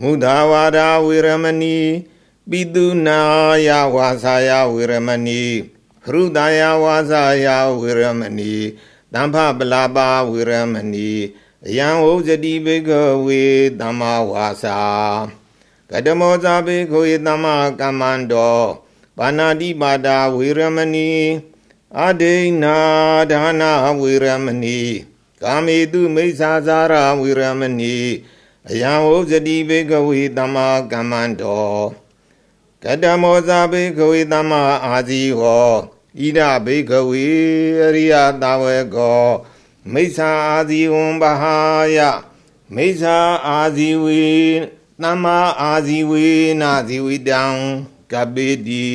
[0.00, 1.78] မုဒာဝါဒဝေရမဏီ
[2.50, 3.18] ပိတုနာ
[3.66, 5.44] ယဝါစာယဝေရမဏီ
[6.04, 7.46] ခရုတယဝါစာယ
[7.80, 8.54] ဝေရမဏီ
[9.12, 11.12] တမ္ဖပလာပါဝေရမဏီ
[11.66, 12.90] အယံဝုဇတိဘေက
[13.24, 13.42] ဝေ
[13.80, 14.78] သမ္မာဝါစာ
[15.90, 18.58] ကတမောဇာဘေကဝေသမ္မာကမ္မန္တော
[19.18, 21.10] ပါဏာတိပါဒဝေရမဏီ
[21.98, 22.76] အဒိနာ
[23.30, 23.70] ဒါနာ
[24.00, 24.80] ဝေရမဏီ
[25.42, 27.98] ကာမေတုမိစ္ဆာဇာရဝေရမဏီ
[28.70, 31.78] အယံဝုဇတိဘေကဝေသမ္မာကမ္မန္တော
[32.82, 35.72] ကတမောဇာဘေကဝေသမ္မာအာဇီဟော
[36.18, 37.28] ဣဒဘေကဝေ
[37.84, 39.26] အရိယတဝေကော
[39.92, 41.58] မိစ္ဆာအာဇီဝံဘဟာ
[41.96, 41.98] ယ
[42.74, 43.16] မိစ္ဆာ
[43.48, 44.24] အာဇီဝေ
[45.02, 46.28] သမ္မာအာဇီဝေ
[46.60, 47.42] နာဇီဝိတံ
[48.12, 48.88] ကပိတိ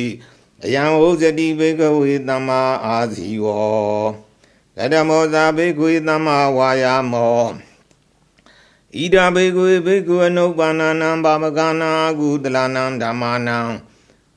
[0.64, 4.25] အယံဟောဇတိဘေကဝေသမ္မာအာဇီဝော
[4.78, 7.44] ကတမောဇာဘေကွေသမ္မာဝါယာမော
[8.98, 13.58] ဣဒဘေကွေဘေကွအနုပ္ပန္နံဘာမကနာကုတလနံဓမ္မာနံ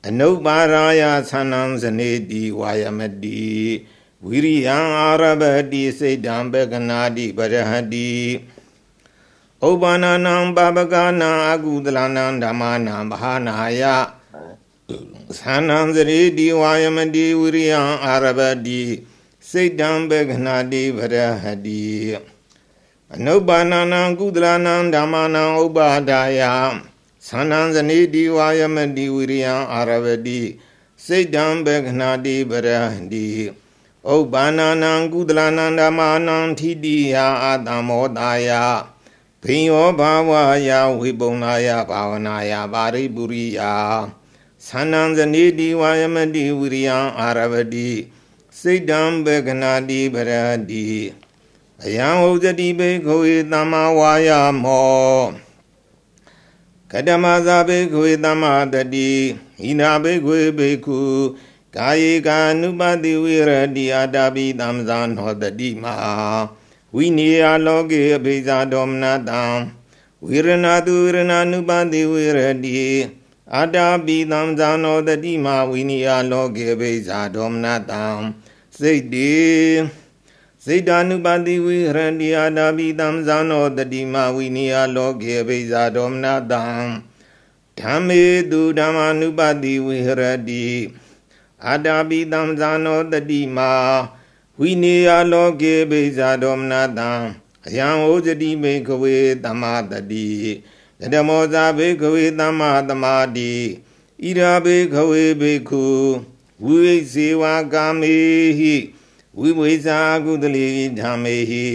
[0.08, 3.50] အနုပ္ပါရာယသန္နံဇနေတိဝါယမတိ
[4.26, 8.10] ဝိရိယံအာရဘတိစိတ်တံပကနာတိပရဟတိ
[9.68, 13.82] ဥပ္ပန္နံပပကနာအကုသလနံဓမ္မာနံမဟာနာယ
[14.88, 18.82] သန္နံဇရေတိဝါယမတိဝိရိယံအာရဘတိ
[19.50, 21.84] စိတ်တံပကနာတိပရဟတိ
[23.14, 26.42] အနုပ္ပန္နံကုသလနံဓမ္မာနံဥပ္ပါဒါယ
[27.26, 30.40] သန္နံဇနေတိဝါယမတိဝိရိယံအာရဘတိ
[31.04, 33.28] စိတ်တံပကနာတိပရဟတိ
[34.12, 38.50] ဥပ္ပန္နနံကုသလနန္ဓမာနံထိတိယအာတမောတာယ
[39.42, 40.30] ဘိယောဘာဝ
[40.68, 40.70] ယ
[41.00, 43.60] ဝိပုံနာယဘာဝနာယပါရိပုရိယ
[44.66, 47.90] သန္နံဇနေတိဝါယမတိဝိရိယံအာရဝတိ
[48.60, 50.32] စိတ်တံဘေကနာတိပရ
[50.70, 50.84] တိ
[51.82, 53.20] အယံဥဇတိဘေခော
[53.52, 54.30] သမ္မာဝါယ
[54.64, 55.20] မော
[56.92, 59.10] ကတမဇာဘေခွေသမတတိ
[59.60, 61.00] ဟိနာဘေခွေဘေခု
[61.76, 65.84] ကာယေကာနုပတိဝိရတိအာတာပိသံဇာနောတတိမ
[66.96, 69.42] ဝိနိယလောကေအဘိဇာဒေါမနတံ
[70.24, 72.28] ဝိရဏသူဝိရဏနုပတိဝိရ
[72.64, 72.78] တိ
[73.54, 78.04] အာတာပိသံဇာနောတတိမဝိနိယလောကေအဘိဇာဒေါမနတံ
[78.80, 79.34] စိတ်တေ
[80.64, 86.64] စိတ် ानु ပတိဝိရဏိအာတာပိသံဇာနောတတိမဝိနိယလောကေအဘိဇာဒေါမနတံ
[87.80, 90.66] ဓမ္မေတုဓမ္မာနုပတိဝိဟရတိ
[91.66, 93.72] အာတာပိတံဇာနောတတိမာ
[94.60, 97.10] ဝိနေယလောကေဘိဇာဒေါမနတံ
[97.66, 100.28] အယံဩဇတိမေခဝေတမတတိ
[101.12, 103.52] ဓမ္မောဇာဘေခဝေတမသမာတိ
[104.22, 105.86] ဣရာဘေခဝေဘေခု
[106.64, 108.16] ဝိဝိဇေဝကာမေ
[108.58, 108.76] ဟိ
[109.38, 110.66] ဝိဝိဇာကုတလိ
[111.00, 111.66] ဓမ္မေဟိ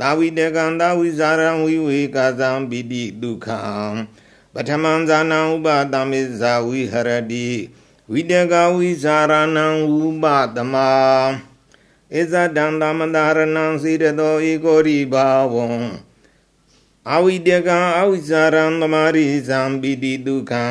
[0.00, 3.60] သာဝိတကံသာဝိဇာရံဝိဝေကာသံပိတိဒုက္ခံ
[4.54, 7.48] ပထမံဇာနံဥပတမေဇာဝိဟရတိ
[8.12, 9.66] ဝိတကဝိဇာရဏံ
[9.96, 10.24] ဥပ
[10.56, 10.74] တမ
[12.18, 15.66] ဧဇတံသမန္တရဏံစေတသောဧကောရိဘာဝံ
[17.10, 20.66] အဝိတကံအဝိဇာရံသမရိဇံပိတိဒုက္ခံ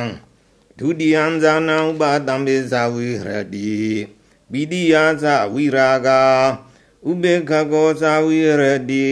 [0.83, 3.73] ဒုတိယံဇာနံဥပတမေဇာဝိဟရတိ
[4.51, 6.09] ပိတိယာသဝိရာဂ
[7.09, 9.07] ဥပေက္ခကောသာဝိရတိ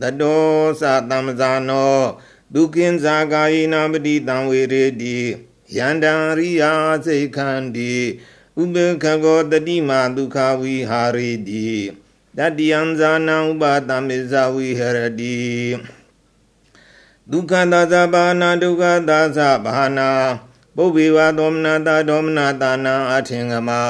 [0.00, 0.44] တတော
[0.80, 1.98] သသမ္ဇာနော
[2.54, 5.18] ဒုက္ခိဇာကာယနာပတိတံဝေရေတိ
[5.76, 6.72] ယန္တံရိယာ
[7.06, 7.92] စိတ်ခန္တိ
[8.60, 11.68] ဥပေက္ခကောတတိမာဒုက္ခဝိဟာရိတိ
[12.36, 15.38] တတိယံဇာနံဥပါတမေဇဝိဟရတိ
[17.30, 20.10] ဒုက္ခသာသဘာနာဒုက္ခသာသဘာနာ
[20.76, 23.82] ပုဗ္ဗေဝသောမနာတာဒေါမနာတာနာအထင်ကမာ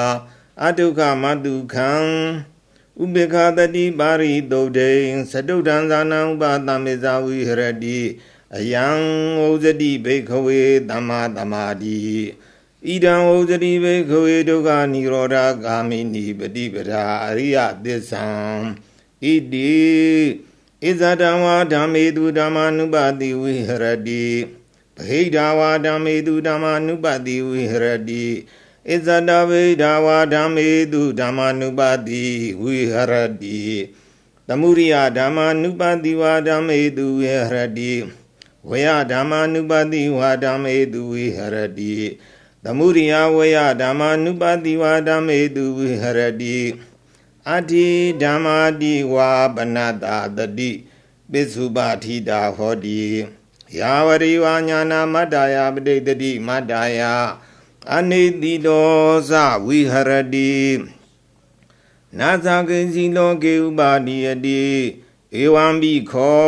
[0.64, 1.90] အတုခမတုခံ
[3.02, 4.92] ဥပေက္ခတတိပါရိတုတ်တေ
[5.30, 8.00] သတုဒ္ဒံဇာနံဥပါတမေဇဝိဟရတိ
[8.56, 8.86] အယံ
[9.40, 11.98] ဩဇတိဘိခဝေသမ္မာသမာတိ
[12.86, 18.26] ဣဒံဩဇတိဘိခဝေဒုက္ခនិရောဓဂာမိနိပฏิပဒါအရိယသစ္ဆံ
[19.22, 19.72] ဣတိ
[20.82, 24.26] ဣဇဒံဝါဓမ္မေတုဓမ္မာနုပတိဝိဟရတိ
[25.00, 28.24] ဗဟိဒာဝါဓမ္မေတုဓမ္မာနုပတိဝိဟရတိ
[28.88, 32.24] ဣဇဒဗိဒာဝါဓမ္မေတုဓမ္မာနုပတိ
[32.62, 33.60] ဝိဟရတိ
[34.48, 37.92] သမုရိယဓမ္မာနုပတိဝါဓမ္မေတုဝိဟရတိ
[38.68, 41.94] ဝေယဓမ္မာနုပတိဝါဓမ္မေတုဝိဟရတိ
[42.64, 46.58] သမုရိယဝေယဓမ္မာနုပတိဝါဓမ္မေတုဝိဟရတိ
[47.48, 47.86] အတ္တိ
[48.22, 50.70] ဓမ္မာတိဝါပနတာတတိ
[51.30, 53.02] ပိစုပထိတာဟောတိ
[53.78, 57.14] ယာဝရိဝါညာနာမတ္တယာပဋိတတိမတ္တယာ
[57.94, 58.90] အနိတိတော
[59.30, 59.32] သ
[59.66, 60.54] ဝိဟရတိ
[62.18, 64.64] နာဇာကိစီလောကေဥပါတိယတိ
[65.40, 66.40] ဧဝံဘိခော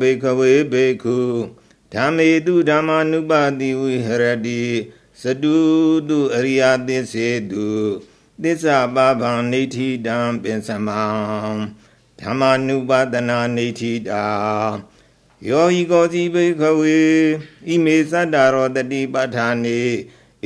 [0.00, 1.18] ဘေခဝေဘေခု
[1.92, 4.62] ဓမ္မေတုဓမ္မာနုပတိဝိဟရတိ
[5.20, 5.56] စတု
[6.08, 7.68] တုအရိယသစ္စေတု
[8.42, 11.02] သစ္စာပဗံနေဋ္ဌိတံပင်စမံ
[12.20, 14.24] ဓမ္မာနုပဒနာနေဋ္ဌိတာ
[15.48, 16.98] ယောဟိကောစီဘေခဝေ
[17.68, 19.80] ဣမေသတ္တရောတတိပဋ္ဌာနေ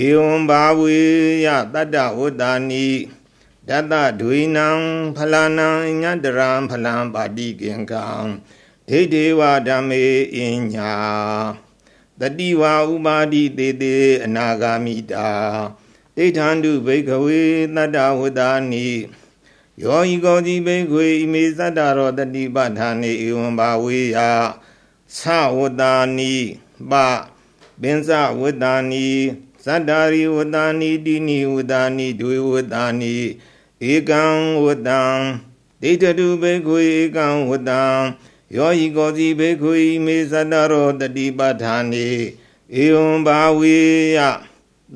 [0.06, 0.98] ဧဝံဘာဝေ
[1.46, 2.88] ယတတ္တဝတ္တာနိ
[3.68, 4.68] တတဒွေနံ
[5.16, 5.68] ဖလာနံ
[6.02, 8.06] ညတရံဖလံပါတိကင်္ကံ
[8.88, 10.38] ဒိဋ္ဌေဝဓမ္မေအ
[10.74, 10.94] ညာ
[12.20, 15.28] တတိဝဥပါတိတေတေအနာဂာမိတာ
[16.16, 17.42] ဒိဋ္ဌန္တုဘိကဝေ
[17.76, 18.88] တတ္တဝတ္တာနိ
[19.82, 24.18] ယောဤကောတိဘိခွေဣမေသတ္တရောတတိပဋ္ဌာနေဧဝံဘာဝေယ
[25.16, 25.18] သ
[25.58, 26.34] ဝတ္တာနိ
[26.90, 26.92] ပ
[27.80, 29.08] ပင်စဝတ္တာနိ
[29.64, 33.16] သတ္တာရိဝတ္တာနိတိနိဝတ္တာနိဒွေဝတ္တာနိ
[33.90, 34.24] ဧကံ
[34.64, 35.02] ဝတ္တံ
[35.82, 37.82] ဒိဋ္ဌတုဘေခွေဧကံဝတ္တံ
[38.56, 42.08] ယောဟိကောစီဘေခွေမေသတ္တရောတတိပဋ္ဌာနေ
[42.82, 43.78] ဧဝံဘာဝေ
[44.16, 44.18] ယ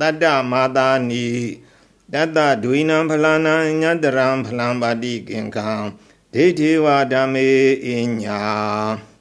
[0.01, 1.27] တတ္တမာတာနိ
[2.13, 5.71] တတ္တဒွိနံဖလနံညတရံဖလံပါတိကင်္ခံ
[6.33, 7.49] ဒိဋ္ဌေဝဓမ္မေ
[7.87, 7.89] အ
[8.23, 9.12] ညာ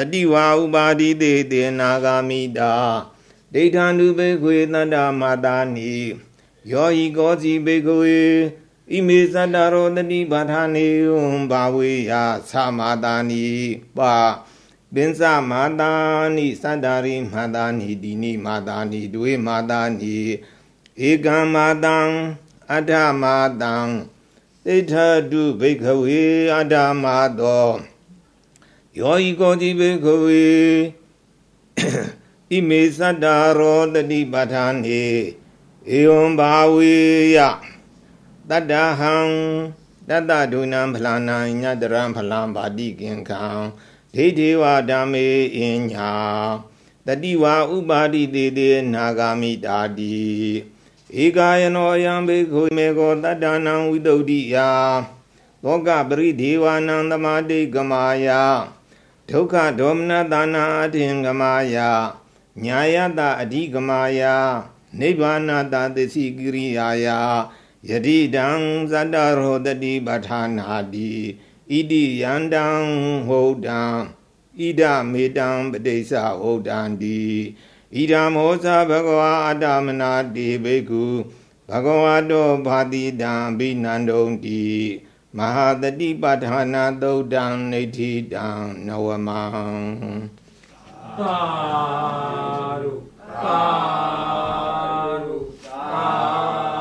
[0.14, 2.72] တိဝါဥပါတိတေတေနာဂာမိတာ
[3.54, 5.94] ဒိဋ္ဌန္တုဘေခွေတတ္တမာတာနိ
[6.72, 8.18] ယောဟိကောစီဘေခွေ
[8.92, 12.12] ဣမေသတ္တရောတတိပါဌာနေယံဘာဝေယ
[12.50, 13.46] သမာတာနိ
[13.98, 14.14] ပါ
[14.94, 15.20] ပင်စ
[15.50, 15.92] မာတာ
[16.36, 20.16] နိသတ္တာရိမာတာနိဒီနိမာတာနိဒွေမာတာနိ
[21.08, 21.98] ဧကံမာတံ
[22.72, 22.92] အဋ္ဌ
[23.22, 23.74] မာတံ
[24.66, 24.94] ဣဋ္ဌ
[25.30, 26.22] တုဘိခဝေ
[26.54, 27.68] အဋ္ဌမာသော
[28.96, 30.48] ယောဤကောတိဘိခဝေ
[32.50, 33.26] ဣမေသတ္တ
[33.58, 35.04] ရောတတိပါဌာနေ
[35.98, 36.96] ဧဝံဘာဝေ
[37.36, 37.38] ယ
[38.50, 39.16] တတ္တဟံ
[40.08, 43.44] တတ္တဒုဏံဖလာနံညတရံဖလံပါတိကင်ခံ
[44.14, 45.26] ဒိဋ္ဌေဝဓမ္မေ
[45.56, 45.60] အ
[45.92, 46.12] ညာ
[47.06, 50.18] တတတိဝါဥပါတိတေတေနာဂာမိတာတိ
[51.22, 54.70] ဧကာယနောယံဘေခုမေကောတတ္တနံဝိတုဒ္ဓိယာ
[55.62, 58.28] သောကပရိဒေဝနံသမာတိကမာယ
[59.32, 61.76] ဒုက္ခဒေါမနတာနာအထင်ကမာယ
[62.64, 64.22] ညာယတအဓိကမာယ
[65.00, 67.06] နိဗ္ဗာနတသစ္စည်းကိရိယာယ
[67.88, 68.46] ယတိတံ
[68.90, 71.10] ဇတ္တရောတတိပဋ္ဌာနာတိ
[71.70, 72.66] ဣတိယန္တံ
[73.28, 73.80] ဟုတ်တံ
[74.58, 77.20] ဣဒမေတံပတိစ္ဆဟုတ်တံတိ
[77.96, 81.04] ဣဒမောဇဘဂဝါအတ္တမနာတိဘိက္ခု
[81.68, 84.64] ဘဂဝါတောဘာတိတံဘိနန္ဒုံတိ
[85.36, 88.46] မဟာတတိပဋ္ဌာနာသုတ်တံနေတိတံ
[88.86, 89.42] နဝမံ
[91.18, 91.38] သာ
[92.82, 92.92] ရု
[93.44, 93.62] သာ
[95.24, 96.77] ရုသာ